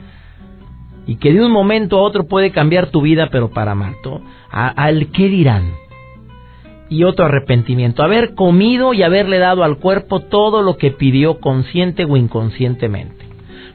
y 1.07 1.17
que 1.17 1.33
de 1.33 1.43
un 1.43 1.51
momento 1.51 1.97
a 1.97 2.01
otro 2.01 2.27
puede 2.27 2.51
cambiar 2.51 2.87
tu 2.87 3.01
vida, 3.01 3.29
pero 3.31 3.49
para 3.51 3.75
mal. 3.75 3.95
Al 4.51 5.07
qué 5.11 5.27
dirán. 5.27 5.73
Y 6.89 7.03
otro 7.03 7.25
arrepentimiento, 7.25 8.03
haber 8.03 8.35
comido 8.35 8.93
y 8.93 9.03
haberle 9.03 9.39
dado 9.39 9.63
al 9.63 9.77
cuerpo 9.77 10.19
todo 10.19 10.61
lo 10.61 10.77
que 10.77 10.91
pidió 10.91 11.39
consciente 11.39 12.05
o 12.05 12.15
inconscientemente. 12.15 13.25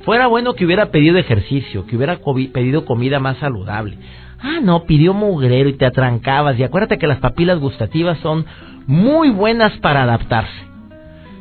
Fuera 0.04 0.28
bueno 0.28 0.54
que 0.54 0.64
hubiera 0.64 0.90
pedido 0.90 1.18
ejercicio, 1.18 1.86
que 1.86 1.96
hubiera 1.96 2.20
pedido 2.52 2.84
comida 2.84 3.18
más 3.18 3.36
saludable. 3.38 3.98
Ah, 4.40 4.60
no, 4.62 4.84
pidió 4.84 5.12
mugrero 5.12 5.68
y 5.68 5.74
te 5.74 5.86
atrancabas. 5.86 6.58
Y 6.58 6.62
acuérdate 6.62 6.98
que 6.98 7.06
las 7.06 7.18
papilas 7.18 7.58
gustativas 7.58 8.18
son 8.20 8.46
muy 8.86 9.28
buenas 9.30 9.76
para 9.78 10.04
adaptarse. 10.04 10.70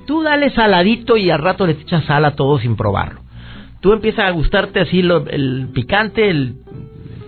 Tú 0.05 0.23
dale 0.23 0.49
saladito 0.49 1.17
y 1.17 1.29
al 1.29 1.39
rato 1.39 1.65
le 1.65 1.73
echas 1.73 2.03
sal 2.05 2.25
a 2.25 2.35
todo 2.35 2.59
sin 2.59 2.75
probarlo. 2.75 3.21
Tú 3.81 3.93
empiezas 3.93 4.25
a 4.25 4.31
gustarte 4.31 4.81
así 4.81 4.99
el 4.99 5.69
picante, 5.73 6.29
el 6.29 6.55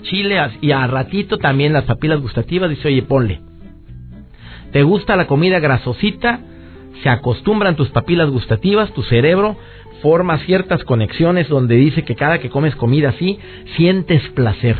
chile 0.03 0.39
y 0.61 0.71
al 0.71 0.89
ratito 0.89 1.37
también 1.37 1.73
las 1.73 1.85
papilas 1.85 2.19
gustativas. 2.19 2.69
Dice, 2.69 2.87
oye, 2.87 3.03
ponle. 3.03 3.41
¿Te 4.71 4.83
gusta 4.83 5.15
la 5.15 5.27
comida 5.27 5.59
grasosita? 5.59 6.39
Se 7.03 7.09
acostumbran 7.09 7.75
tus 7.75 7.89
papilas 7.89 8.29
gustativas, 8.29 8.93
tu 8.93 9.03
cerebro 9.03 9.57
forma 10.01 10.39
ciertas 10.39 10.83
conexiones 10.83 11.47
donde 11.47 11.75
dice 11.75 12.03
que 12.03 12.15
cada 12.15 12.39
que 12.39 12.49
comes 12.49 12.75
comida 12.75 13.09
así, 13.09 13.39
sientes 13.77 14.27
placer. 14.29 14.75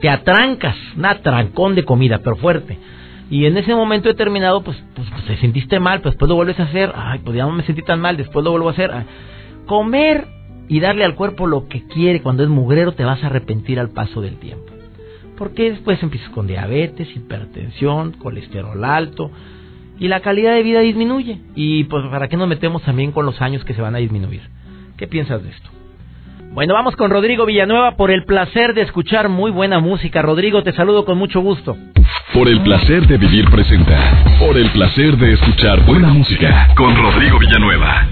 Te 0.00 0.08
atrancas, 0.08 0.76
un 0.96 1.04
atrancón 1.04 1.74
de 1.74 1.84
comida, 1.84 2.20
pero 2.24 2.36
fuerte. 2.36 2.78
Y 3.30 3.46
en 3.46 3.56
ese 3.56 3.74
momento 3.74 4.08
determinado, 4.08 4.62
pues, 4.62 4.82
pues, 4.94 5.08
pues, 5.10 5.24
te 5.26 5.36
sentiste 5.36 5.78
mal, 5.78 6.00
pues 6.00 6.14
después 6.14 6.28
lo 6.28 6.34
vuelves 6.34 6.58
a 6.60 6.64
hacer. 6.64 6.92
Ay, 6.94 7.20
pues 7.20 7.36
ya 7.36 7.44
no 7.44 7.52
me 7.52 7.62
sentí 7.62 7.82
tan 7.82 8.00
mal, 8.00 8.16
después 8.16 8.44
lo 8.44 8.50
vuelvo 8.50 8.68
a 8.68 8.72
hacer. 8.72 8.90
Comer 9.66 10.26
y 10.68 10.80
darle 10.80 11.04
al 11.04 11.14
cuerpo 11.14 11.46
lo 11.46 11.68
que 11.68 11.82
quiere 11.86 12.22
cuando 12.22 12.42
es 12.42 12.48
mugrero, 12.48 12.92
te 12.92 13.04
vas 13.04 13.22
a 13.22 13.26
arrepentir 13.26 13.78
al 13.78 13.90
paso 13.90 14.20
del 14.20 14.36
tiempo. 14.38 14.72
Porque 15.36 15.70
después 15.70 16.02
empiezas 16.02 16.30
con 16.30 16.46
diabetes, 16.46 17.14
hipertensión, 17.14 18.12
colesterol 18.12 18.84
alto, 18.84 19.30
y 19.98 20.08
la 20.08 20.20
calidad 20.20 20.54
de 20.54 20.62
vida 20.62 20.80
disminuye. 20.80 21.40
Y 21.54 21.84
pues 21.84 22.04
para 22.08 22.28
qué 22.28 22.36
nos 22.36 22.48
metemos 22.48 22.82
también 22.82 23.12
con 23.12 23.26
los 23.26 23.40
años 23.40 23.64
que 23.64 23.74
se 23.74 23.82
van 23.82 23.94
a 23.94 23.98
disminuir. 23.98 24.42
¿Qué 24.96 25.06
piensas 25.06 25.42
de 25.42 25.50
esto? 25.50 25.70
Bueno, 26.52 26.74
vamos 26.74 26.96
con 26.96 27.10
Rodrigo 27.10 27.46
Villanueva 27.46 27.96
por 27.96 28.10
el 28.10 28.24
placer 28.24 28.74
de 28.74 28.82
escuchar 28.82 29.28
muy 29.28 29.50
buena 29.50 29.80
música. 29.80 30.20
Rodrigo, 30.20 30.62
te 30.62 30.72
saludo 30.72 31.04
con 31.04 31.16
mucho 31.16 31.40
gusto. 31.40 31.76
Por 32.32 32.48
el 32.48 32.62
placer 32.62 33.06
de 33.06 33.18
vivir 33.18 33.44
presenta. 33.50 34.24
Por 34.38 34.56
el 34.56 34.70
placer 34.70 35.18
de 35.18 35.34
escuchar 35.34 35.84
buena 35.84 36.08
música 36.08 36.72
con 36.74 36.96
Rodrigo 36.96 37.38
Villanueva. 37.38 38.08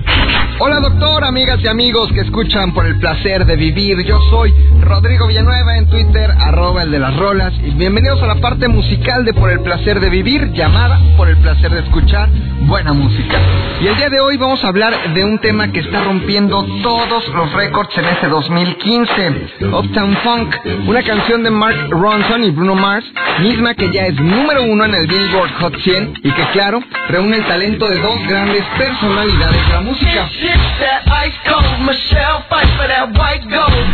Hola 0.58 0.78
doctor, 0.80 1.24
amigas 1.24 1.58
y 1.62 1.68
amigos 1.68 2.12
que 2.12 2.20
escuchan 2.20 2.74
por 2.74 2.84
el 2.84 2.98
placer 2.98 3.46
de 3.46 3.56
vivir. 3.56 4.04
Yo 4.04 4.20
soy 4.28 4.54
Rodrigo 4.82 5.26
Villanueva 5.26 5.78
en 5.78 5.88
Twitter, 5.88 6.30
arroba 6.38 6.82
el 6.82 6.90
de 6.90 6.98
las 6.98 7.16
rolas. 7.16 7.54
Y 7.64 7.70
bienvenidos 7.70 8.22
a 8.22 8.26
la 8.26 8.34
parte 8.42 8.68
musical 8.68 9.24
de 9.24 9.32
Por 9.32 9.50
el 9.50 9.60
placer 9.60 10.00
de 10.00 10.10
vivir, 10.10 10.52
llamada 10.52 11.00
Por 11.16 11.30
el 11.30 11.38
placer 11.38 11.70
de 11.72 11.80
escuchar 11.80 12.28
buena 12.60 12.92
música. 12.92 13.38
Y 13.80 13.86
el 13.86 13.96
día 13.96 14.10
de 14.10 14.20
hoy 14.20 14.36
vamos 14.36 14.62
a 14.62 14.68
hablar 14.68 15.14
de 15.14 15.24
un 15.24 15.38
tema 15.38 15.72
que 15.72 15.80
está 15.80 16.04
rompiendo 16.04 16.62
todos 16.82 17.26
los 17.28 17.52
récords 17.54 17.96
en 17.96 18.04
este 18.04 18.28
2015. 18.28 19.66
Uptown 19.72 20.16
Funk, 20.18 20.56
una 20.86 21.02
canción 21.02 21.42
de 21.42 21.50
Mark 21.50 21.88
Ronson 21.88 22.44
y 22.44 22.50
Bruno 22.50 22.74
Mars, 22.74 23.06
misma 23.40 23.72
que 23.74 23.90
ya 23.90 24.09
es 24.10 24.20
número 24.20 24.64
uno 24.64 24.84
en 24.84 24.94
el 24.94 25.06
Billboard 25.06 25.52
Hot 25.60 25.76
100 25.78 26.14
y 26.24 26.30
que 26.32 26.44
claro, 26.52 26.80
reúne 27.08 27.36
el 27.36 27.44
talento 27.46 27.88
de 27.88 27.98
dos 28.00 28.18
grandes 28.26 28.64
personalidades 28.76 29.66
de 29.66 29.72
la 29.72 29.80
música. 29.82 30.28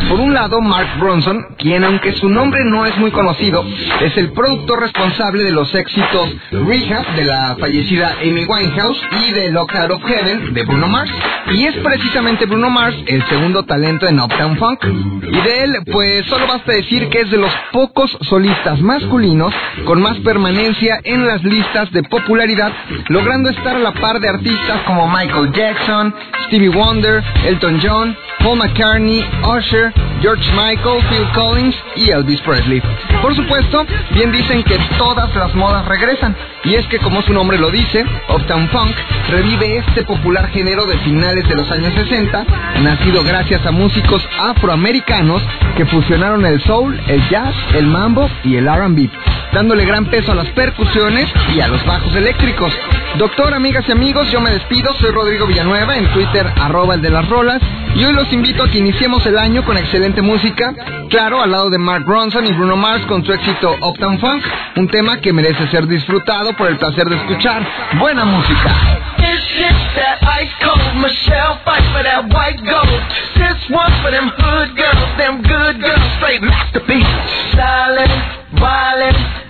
Por 0.08 0.20
un 0.20 0.32
lado, 0.32 0.60
Mark 0.60 0.88
Bronson, 0.98 1.44
quien 1.58 1.84
aunque 1.84 2.12
su 2.12 2.28
nombre 2.28 2.60
no 2.64 2.86
es 2.86 2.96
muy 2.96 3.10
conocido, 3.10 3.64
es 4.00 4.16
el 4.16 4.32
productor 4.32 4.80
responsable 4.80 5.44
de 5.44 5.50
los 5.50 5.74
éxitos 5.74 6.30
Rehab 6.50 7.14
de 7.14 7.24
la 7.24 7.56
fallecida 7.60 8.16
Amy 8.22 8.44
Winehouse 8.44 9.00
y 9.26 9.32
de 9.32 9.50
Lock 9.50 9.74
Out 9.74 9.90
of 9.90 10.04
Heaven 10.04 10.54
de 10.54 10.64
Bruno 10.64 10.88
Mars. 10.88 11.10
Y 11.50 11.64
es 11.66 11.76
precisamente 11.76 12.46
Bruno 12.46 12.70
Mars 12.70 12.96
el 13.06 13.22
segundo 13.28 13.64
talento 13.64 14.06
en 14.06 14.18
Uptown 14.18 14.56
Funk. 14.56 14.84
Y 14.84 15.40
de 15.40 15.64
él, 15.64 15.76
pues 15.92 16.24
solo 16.26 16.46
basta 16.46 16.72
decir 16.72 17.08
que 17.08 17.20
es 17.20 17.30
de 17.30 17.38
los 17.38 17.52
pocos 17.72 18.16
solistas 18.22 18.80
masculinos 18.80 19.52
con 19.84 20.00
más 20.06 20.18
permanencia 20.20 21.00
en 21.02 21.26
las 21.26 21.42
listas 21.42 21.90
de 21.90 22.04
popularidad, 22.04 22.70
logrando 23.08 23.50
estar 23.50 23.74
a 23.74 23.80
la 23.80 23.90
par 23.90 24.20
de 24.20 24.28
artistas 24.28 24.80
como 24.86 25.08
Michael 25.08 25.50
Jackson, 25.52 26.14
Stevie 26.46 26.68
Wonder, 26.68 27.24
Elton 27.44 27.80
John, 27.82 28.16
Paul 28.38 28.58
McCartney, 28.58 29.24
Usher, 29.42 29.92
George 30.22 30.48
Michael, 30.52 31.02
Phil 31.08 31.26
Collins 31.34 31.74
y 31.96 32.10
Elvis 32.10 32.40
Presley. 32.42 32.80
Por 33.20 33.34
supuesto, 33.34 33.84
bien 34.12 34.30
dicen 34.30 34.62
que 34.62 34.78
todas 34.96 35.34
las 35.34 35.52
modas 35.56 35.84
regresan, 35.86 36.36
y 36.62 36.74
es 36.74 36.86
que 36.86 37.00
como 37.00 37.20
su 37.22 37.32
nombre 37.32 37.58
lo 37.58 37.72
dice, 37.72 38.04
Uptown 38.28 38.68
Funk 38.68 38.94
revive 39.30 39.78
este 39.78 40.04
popular 40.04 40.48
género 40.50 40.86
de 40.86 40.98
finales 40.98 41.48
de 41.48 41.56
los 41.56 41.68
años 41.72 41.92
60, 41.94 42.46
nacido 42.80 43.24
gracias 43.24 43.66
a 43.66 43.72
músicos 43.72 44.24
afroamericanos 44.38 45.42
que 45.76 45.84
fusionaron 45.86 46.46
el 46.46 46.62
soul, 46.62 46.96
el 47.08 47.28
jazz, 47.28 47.56
el 47.74 47.88
mambo 47.88 48.30
y 48.44 48.54
el 48.54 48.68
R&B, 48.68 49.10
dándole 49.56 49.86
gran 49.86 50.04
peso 50.10 50.32
a 50.32 50.34
las 50.34 50.48
percusiones 50.48 51.32
y 51.54 51.62
a 51.62 51.68
los 51.68 51.82
bajos 51.86 52.14
eléctricos. 52.14 52.70
Doctor, 53.16 53.54
amigas 53.54 53.86
y 53.88 53.92
amigos, 53.92 54.30
yo 54.30 54.38
me 54.38 54.50
despido, 54.50 54.92
soy 55.00 55.12
Rodrigo 55.12 55.46
Villanueva 55.46 55.96
en 55.96 56.12
Twitter 56.12 56.46
arroba 56.60 56.94
el 56.94 57.00
de 57.00 57.08
las 57.08 57.26
rolas. 57.26 57.62
Y 57.94 58.04
hoy 58.04 58.12
los 58.12 58.30
invito 58.34 58.64
a 58.64 58.68
que 58.68 58.76
iniciemos 58.76 59.24
el 59.24 59.38
año 59.38 59.64
con 59.64 59.78
excelente 59.78 60.20
música, 60.20 60.74
claro, 61.08 61.40
al 61.40 61.52
lado 61.52 61.70
de 61.70 61.78
Mark 61.78 62.04
Ronson 62.06 62.46
y 62.46 62.52
Bruno 62.52 62.76
Mars 62.76 63.06
con 63.06 63.24
su 63.24 63.32
éxito 63.32 63.74
Uptown 63.80 64.18
Funk, 64.18 64.44
un 64.76 64.88
tema 64.88 65.22
que 65.22 65.32
merece 65.32 65.66
ser 65.68 65.86
disfrutado 65.86 66.52
por 66.52 66.68
el 66.68 66.76
placer 66.76 67.08
de 67.08 67.16
escuchar. 67.16 67.66
Buena 67.98 68.26
música. 68.26 68.74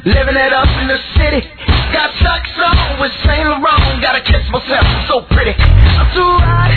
Living 0.07 0.37
it 0.37 0.53
up 0.53 0.69
in 0.83 0.88
the 0.88 0.99
city. 1.19 1.42
Got 1.92 2.11
Chuck's 2.19 2.57
on 2.59 3.01
with 3.01 3.12
Saint 3.27 3.47
Laurent, 3.47 4.03
gotta 4.03 4.23
kiss 4.23 4.42
myself, 4.51 4.83
I'm 4.83 5.07
so 5.07 5.23
pretty. 5.31 5.55
I'm 5.55 6.09
too 6.14 6.33
hot. 6.42 6.71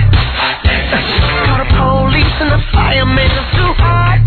Call 1.45 1.57
the 1.61 1.69
police 1.73 2.35
and 2.41 2.51
the 2.53 2.61
fireman, 2.73 3.29
I'm 3.29 3.47
too 3.53 3.71
hot. 3.77 4.19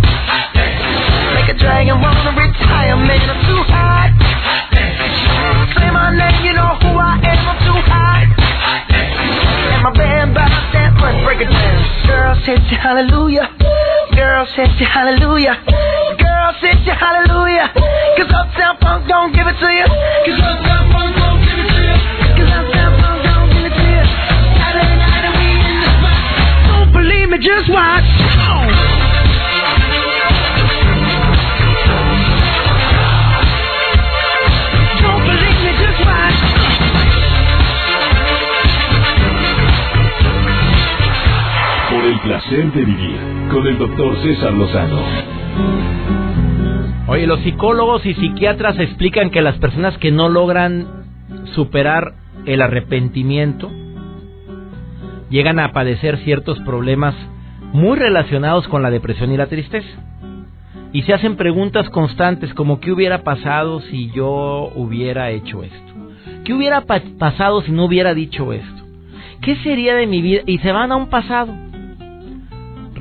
Make 1.35 1.49
a 1.55 1.57
dragon 1.59 2.01
wanna 2.03 2.35
retire, 2.35 2.97
man, 2.97 3.23
I'm 3.31 3.41
too 3.47 3.63
hot. 3.71 4.11
Say 5.79 5.91
my 5.91 6.11
name, 6.15 6.45
you 6.45 6.53
know 6.53 6.75
who 6.83 6.99
I 6.99 7.19
am, 7.23 7.41
I'm 7.47 7.59
too 7.63 7.81
hot. 7.87 8.27
And 9.73 9.83
my 9.83 9.93
band 9.95 10.35
bounce 10.35 10.53
that, 10.75 10.95
let's 10.99 11.19
break 11.25 11.41
it 11.41 11.51
down. 11.51 12.07
Girl, 12.07 12.35
say 12.45 12.59
hallelujah. 12.77 13.49
Girl, 14.15 14.47
say 14.55 14.67
hallelujah. 14.85 15.57
Girl, 16.53 16.61
say 16.61 16.93
hallelujah. 16.93 17.73
Cause 17.73 18.29
Uptown 18.29 18.77
Funk 18.81 19.09
don't 19.09 19.33
give 19.33 19.47
it 19.47 19.57
to 19.59 19.69
you. 19.73 19.87
Cause 19.87 20.41
Uptown 20.43 20.93
Funk 20.93 21.17
don't 21.17 21.41
give 21.41 21.59
it 21.59 21.69
to 21.73 21.81
you. 21.81 21.97
Cause 22.37 22.51
Uptown 22.53 23.01
Funk 23.01 23.23
don't 23.25 23.49
give 23.53 23.65
it 23.65 23.75
to 23.77 23.85
you. 23.89 24.05
Saturday 24.61 24.97
night 25.01 25.25
and 25.25 25.35
we 25.39 25.49
in 25.49 25.81
the 25.81 25.91
spot. 25.97 26.21
Don't 26.69 26.93
believe 26.93 27.29
me, 27.31 27.39
just 27.39 27.69
watch. 27.73 28.05
Don't 35.03 35.25
believe 35.25 35.59
me, 35.65 35.73
just 35.81 36.01
watch. 36.05 36.39
Por 41.91 42.05
el 42.05 42.21
placer 42.21 42.73
de 42.73 42.85
vivir 42.85 43.21
con 43.51 43.67
el 43.67 43.79
doctor 43.79 44.17
César 44.23 44.53
Lozano. 44.53 45.03
Oye, 47.13 47.27
los 47.27 47.41
psicólogos 47.41 48.07
y 48.07 48.15
psiquiatras 48.15 48.79
explican 48.79 49.29
que 49.31 49.43
las 49.43 49.57
personas 49.59 49.99
que 49.99 50.11
no 50.11 50.29
logran 50.31 50.87
superar 51.55 52.15
el 52.47 52.63
arrepentimiento 52.63 53.71
llegan 55.29 55.59
a 55.59 55.73
padecer 55.73 56.17
ciertos 56.25 56.59
problemas 56.61 57.15
muy 57.73 57.99
relacionados 57.99 58.67
con 58.69 58.83
la 58.83 58.91
depresión 58.91 59.31
y 59.31 59.37
la 59.37 59.47
tristeza. 59.47 59.89
Y 60.95 61.03
se 61.03 61.13
hacen 61.13 61.37
preguntas 61.37 61.89
constantes 61.91 62.53
como 62.55 62.81
¿qué 62.81 62.93
hubiera 62.93 63.23
pasado 63.25 63.81
si 63.83 64.11
yo 64.13 64.71
hubiera 64.75 65.31
hecho 65.31 65.63
esto? 65.63 65.93
¿Qué 66.45 66.55
hubiera 66.55 66.83
pa- 66.83 67.03
pasado 67.19 67.61
si 67.63 67.73
no 67.73 67.85
hubiera 67.85 68.15
dicho 68.15 68.53
esto? 68.53 68.83
¿qué 69.43 69.57
sería 69.57 69.97
de 69.97 70.07
mi 70.07 70.23
vida? 70.23 70.43
Y 70.47 70.59
se 70.59 70.71
van 70.73 70.93
a 70.93 70.97
un 70.97 71.09
pasado. 71.11 71.53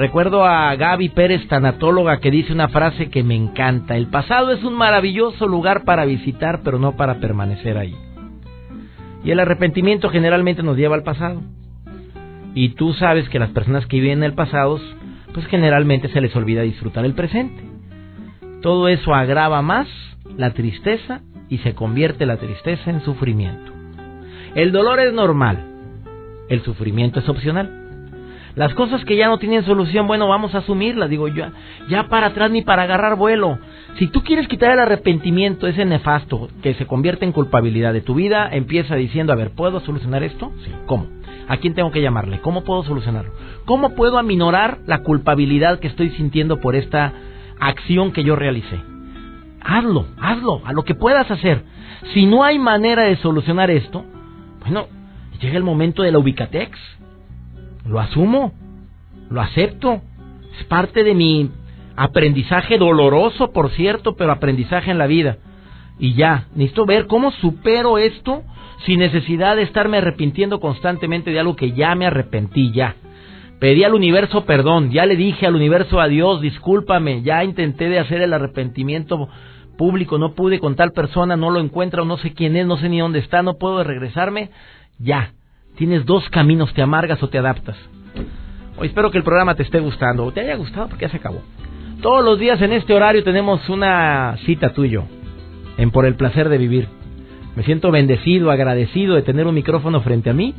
Recuerdo 0.02 0.44
a 0.44 0.76
Gaby 0.76 1.10
Pérez, 1.10 1.48
tanatóloga, 1.48 2.22
que 2.22 2.32
dice 2.32 2.52
una 2.52 2.70
frase 2.70 3.12
que 3.12 3.22
me 3.22 3.36
encanta. 3.36 3.96
El 3.96 4.08
pasado 4.08 4.52
es 4.52 4.64
un 4.64 4.74
maravilloso 4.74 5.48
lugar 5.48 5.84
para 5.84 6.06
visitar, 6.06 6.62
pero 6.64 6.80
no 6.80 6.96
para 6.96 7.20
permanecer 7.20 7.78
ahí. 7.78 7.96
Y 9.24 9.30
el 9.30 9.40
arrepentimiento 9.40 10.10
generalmente 10.10 10.64
nos 10.64 10.76
lleva 10.76 10.96
al 10.96 11.04
pasado. 11.04 11.44
Y 12.56 12.70
tú 12.70 12.94
sabes 12.94 13.30
que 13.30 13.38
las 13.38 13.52
personas 13.52 13.86
que 13.86 14.00
viven 14.00 14.18
en 14.18 14.24
el 14.24 14.34
pasado, 14.34 14.80
pues 15.36 15.46
generalmente 15.46 16.10
se 16.10 16.20
les 16.20 16.36
olvida 16.36 16.64
disfrutar 16.64 17.06
el 17.06 17.14
presente. 17.14 17.62
Todo 18.64 18.88
eso 18.88 19.14
agrava 19.14 19.62
más 19.62 19.88
la 20.36 20.50
tristeza 20.50 21.22
y 21.48 21.60
se 21.60 21.76
convierte 21.76 22.26
la 22.26 22.38
tristeza 22.38 22.90
en 22.90 23.02
sufrimiento. 23.02 23.72
El 24.56 24.72
dolor 24.72 25.00
es 25.00 25.14
normal, 25.14 25.60
el 26.50 26.64
sufrimiento 26.64 27.20
es 27.20 27.30
opcional. 27.30 27.81
Las 28.56 28.74
cosas 28.74 29.04
que 29.06 29.16
ya 29.16 29.28
no 29.28 29.38
tienen 29.38 29.64
solución, 29.64 30.08
bueno, 30.08 30.28
vamos 30.28 30.54
a 30.56 30.60
asumirlas, 30.60 31.10
digo 31.10 31.28
yo, 31.28 31.46
ya 31.90 32.08
para 32.10 32.28
atrás 32.28 32.52
ni 32.52 32.62
para 32.64 32.84
agarrar 32.84 33.16
vuelo. 33.16 33.60
Si 33.98 34.08
tú 34.08 34.24
quieres 34.24 34.48
quitar 34.48 34.72
el 34.72 34.80
arrepentimiento, 34.80 35.68
ese 35.68 35.86
nefasto 35.86 36.50
que 36.62 36.74
se 36.74 36.86
convierte 36.86 37.26
en 37.26 37.32
culpabilidad 37.32 37.94
de 37.94 38.02
tu 38.02 38.16
vida, 38.16 38.50
empieza 38.52 38.96
diciendo, 38.96 39.32
a 39.32 39.38
ver, 39.38 39.52
¿puedo 39.52 39.80
solucionar 39.82 40.24
esto? 40.24 40.52
Sí, 40.66 40.72
¿cómo? 40.86 41.08
¿A 41.48 41.58
quién 41.58 41.74
tengo 41.74 41.92
que 41.92 42.02
llamarle? 42.02 42.40
¿Cómo 42.40 42.64
puedo 42.64 42.84
solucionarlo? 42.84 43.32
¿Cómo 43.66 43.96
puedo 43.96 44.18
aminorar 44.18 44.80
la 44.86 45.00
culpabilidad 45.00 45.80
que 45.80 45.88
estoy 45.88 46.10
sintiendo 46.12 46.60
por 46.60 46.76
esta 46.76 47.14
acción 47.60 48.12
que 48.12 48.24
yo 48.24 48.36
realicé? 48.36 48.80
Hazlo, 49.62 50.08
hazlo, 50.20 50.62
a 50.66 50.74
lo 50.74 50.84
que 50.84 50.96
puedas 50.96 51.30
hacer. 51.30 51.64
Si 52.14 52.26
no 52.26 52.44
hay 52.44 52.58
manera 52.58 53.04
de 53.04 53.16
solucionar 53.18 53.70
esto, 53.70 54.04
bueno, 54.62 54.88
llega 55.40 55.58
el 55.58 55.64
momento 55.64 56.04
de 56.04 56.12
la 56.12 56.20
ubicatex. 56.20 56.78
Lo 57.86 58.00
asumo, 58.00 58.54
lo 59.30 59.42
acepto. 59.42 60.02
Es 60.60 60.66
parte 60.66 61.04
de 61.04 61.14
mi 61.14 61.50
aprendizaje 61.96 62.78
doloroso, 62.78 63.52
por 63.52 63.72
cierto, 63.72 64.16
pero 64.16 64.32
aprendizaje 64.32 64.92
en 64.92 64.98
la 64.98 65.08
vida. 65.08 65.38
Y 66.00 66.14
ya, 66.14 66.48
necesito 66.56 66.86
ver 66.86 67.08
cómo 67.08 67.32
supero 67.32 67.98
esto 67.98 68.44
sin 68.86 69.00
necesidad 69.00 69.56
de 69.56 69.64
estarme 69.64 69.98
arrepintiendo 69.98 70.60
constantemente 70.60 71.32
de 71.32 71.40
algo 71.40 71.56
que 71.56 71.74
ya 71.74 71.94
me 71.96 72.08
arrepentí 72.08 72.72
ya. 72.72 72.96
Pedí 73.60 73.84
al 73.84 73.94
universo 73.94 74.46
perdón, 74.46 74.90
ya 74.90 75.06
le 75.06 75.16
dije 75.16 75.46
al 75.46 75.56
universo 75.56 76.00
adiós, 76.00 76.42
discúlpame, 76.42 77.22
ya 77.22 77.44
intenté 77.44 77.90
de 77.90 78.00
hacer 78.00 78.22
el 78.22 78.34
arrepentimiento 78.34 79.30
público, 79.78 80.18
no 80.18 80.34
pude 80.34 80.60
con 80.60 80.76
tal 80.76 80.94
persona, 80.94 81.38
no 81.38 81.52
lo 81.52 81.60
encuentro, 81.60 82.04
no 82.04 82.18
sé 82.18 82.34
quién 82.34 82.56
es, 82.56 82.66
no 82.66 82.78
sé 82.78 82.90
ni 82.90 83.00
dónde 83.00 83.20
está, 83.20 83.44
no 83.44 83.60
puedo 83.60 83.84
regresarme, 83.84 84.50
ya. 84.98 85.34
Tienes 85.82 86.06
dos 86.06 86.30
caminos, 86.30 86.72
te 86.76 86.84
amargas 86.84 87.24
o 87.24 87.30
te 87.30 87.40
adaptas. 87.40 87.76
Hoy 88.78 88.90
espero 88.90 89.10
que 89.10 89.18
el 89.18 89.24
programa 89.24 89.56
te 89.56 89.64
esté 89.64 89.80
gustando, 89.80 90.24
o 90.24 90.32
te 90.32 90.42
haya 90.42 90.56
gustado 90.56 90.88
porque 90.88 91.06
ya 91.06 91.10
se 91.10 91.18
acabó. 91.18 91.42
Todos 92.04 92.24
los 92.24 92.38
días 92.38 92.62
en 92.62 92.72
este 92.72 92.94
horario 92.94 93.24
tenemos 93.24 93.68
una 93.68 94.38
cita 94.46 94.74
tuyo 94.74 95.06
en 95.80 95.90
Por 95.90 96.06
el 96.06 96.14
placer 96.14 96.50
de 96.50 96.60
vivir. 96.60 96.88
Me 97.56 97.64
siento 97.64 97.90
bendecido, 97.90 98.52
agradecido 98.52 99.16
de 99.16 99.24
tener 99.24 99.48
un 99.48 99.56
micrófono 99.56 100.02
frente 100.02 100.30
a 100.30 100.34
mí, 100.34 100.54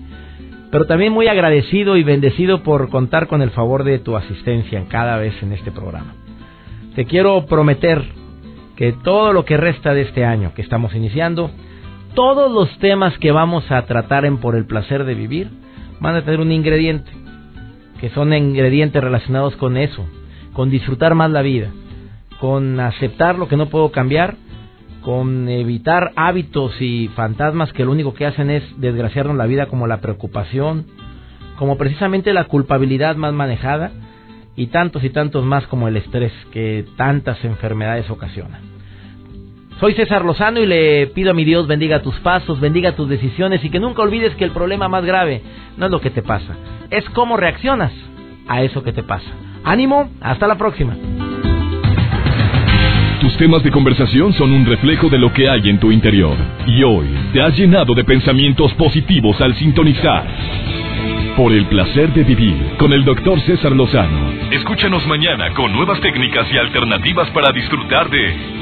pero 0.73 0.87
también 0.87 1.13
muy 1.13 1.29
agradecido 1.29 1.97
y 1.97 2.03
bendecido 2.03 2.65
por 2.65 2.89
contar 2.89 3.29
con 3.29 3.43
el 3.43 3.51
favor 3.51 3.85
de 3.85 4.01
tu 4.01 4.17
asistencia 4.17 4.81
en 4.81 4.87
cada 4.87 5.19
vez 5.19 5.41
en 5.41 5.53
este 5.53 5.71
programa. 5.71 6.17
Te 6.97 7.05
quiero 7.05 7.47
prometer 7.47 8.03
que 8.75 8.93
todo 8.93 9.33
lo 9.33 9.45
que 9.45 9.57
resta 9.57 9.95
de 9.95 10.03
este 10.03 10.25
año 10.25 10.53
que 10.53 10.63
estamos 10.63 10.93
iniciando, 10.97 11.53
todos 12.15 12.51
los 12.51 12.79
temas 12.79 13.17
que 13.19 13.33
vamos 13.33 13.71
a 13.71 13.83
tratar 13.87 14.25
en 14.25 14.39
Por 14.39 14.57
el 14.57 14.67
placer 14.67 15.05
de 15.05 15.15
vivir, 15.15 15.51
van 16.01 16.15
a 16.17 16.25
tener 16.25 16.41
un 16.41 16.53
ingrediente, 16.53 17.11
que 18.01 18.11
son 18.11 18.33
ingredientes 18.33 19.03
relacionados 19.03 19.57
con 19.57 19.77
eso, 19.77 20.05
con 20.53 20.71
disfrutar 20.71 21.15
más 21.15 21.31
la 21.31 21.43
vida, 21.43 21.71
con 22.41 22.81
aceptar 22.81 23.39
lo 23.39 23.49
que 23.49 23.57
no 23.57 23.67
puedo 23.67 23.93
cambiar 23.93 24.37
con 25.03 25.49
evitar 25.49 26.13
hábitos 26.17 26.81
y 26.81 27.09
fantasmas 27.09 27.73
que 27.73 27.85
lo 27.85 27.91
único 27.91 28.15
que 28.15 28.27
hacen 28.27 28.51
es 28.51 28.63
desgraciarnos 28.81 29.37
la 29.37 29.47
vida 29.47 29.67
como 29.67 29.87
la 29.87 30.01
preocupación, 30.01 30.87
como 31.59 31.77
precisamente 31.77 32.33
la 32.33 32.45
culpabilidad 32.45 33.17
más 33.17 33.35
manejada 33.35 33.91
y 34.57 34.69
tantos 34.69 35.05
y 35.05 35.11
tantos 35.11 35.45
más 35.45 35.67
como 35.67 35.89
el 35.89 35.97
estrés 35.97 36.33
que 36.53 36.87
tantas 36.97 37.45
enfermedades 37.45 38.09
ocasiona. 38.11 38.72
Soy 39.83 39.95
César 39.95 40.25
Lozano 40.25 40.61
y 40.61 40.67
le 40.67 41.09
pido 41.09 41.33
a 41.33 41.35
mi 41.35 41.45
Dios 41.45 41.67
bendiga 41.67 42.03
tus 42.03 42.15
pasos, 42.21 42.61
bendiga 42.61 42.95
tus 42.95 43.09
decisiones 43.09 43.65
y 43.65 43.69
que 43.69 43.81
nunca 43.81 44.03
olvides 44.03 44.33
que 44.37 44.45
el 44.45 44.53
problema 44.53 44.87
más 44.87 45.05
grave 45.05 45.43
no 45.77 45.87
es 45.87 45.91
lo 45.91 46.01
que 46.01 46.11
te 46.11 46.23
pasa, 46.23 46.55
es 46.89 47.05
cómo 47.11 47.37
reaccionas 47.37 47.91
a 48.47 48.63
eso 48.63 48.85
que 48.85 48.93
te 48.93 49.03
pasa. 49.03 49.27
Ánimo, 49.65 50.09
hasta 50.21 50.47
la 50.47 50.55
próxima. 50.55 50.95
Tus 53.21 53.37
temas 53.39 53.65
de 53.65 53.73
conversación 53.73 54.33
son 54.35 54.53
un 54.53 54.67
reflejo 54.67 55.09
de 55.09 55.19
lo 55.19 55.33
que 55.33 55.51
hay 55.51 55.69
en 55.69 55.81
tu 55.81 55.91
interior. 55.91 56.37
Y 56.65 56.85
hoy 56.85 57.09
te 57.33 57.43
has 57.43 57.59
llenado 57.59 57.93
de 57.93 58.05
pensamientos 58.05 58.73
positivos 58.75 59.41
al 59.41 59.53
sintonizar. 59.57 60.25
Por 61.37 61.51
el 61.51 61.67
placer 61.67 62.13
de 62.13 62.23
vivir 62.23 62.77
con 62.79 62.93
el 62.93 63.05
doctor 63.05 63.41
César 63.41 63.73
Lozano. 63.73 64.31
Escúchanos 64.53 65.05
mañana 65.09 65.53
con 65.55 65.73
nuevas 65.73 66.01
técnicas 66.01 66.47
y 66.53 66.57
alternativas 66.57 67.29
para 67.31 67.51
disfrutar 67.51 68.09
de 68.11 68.62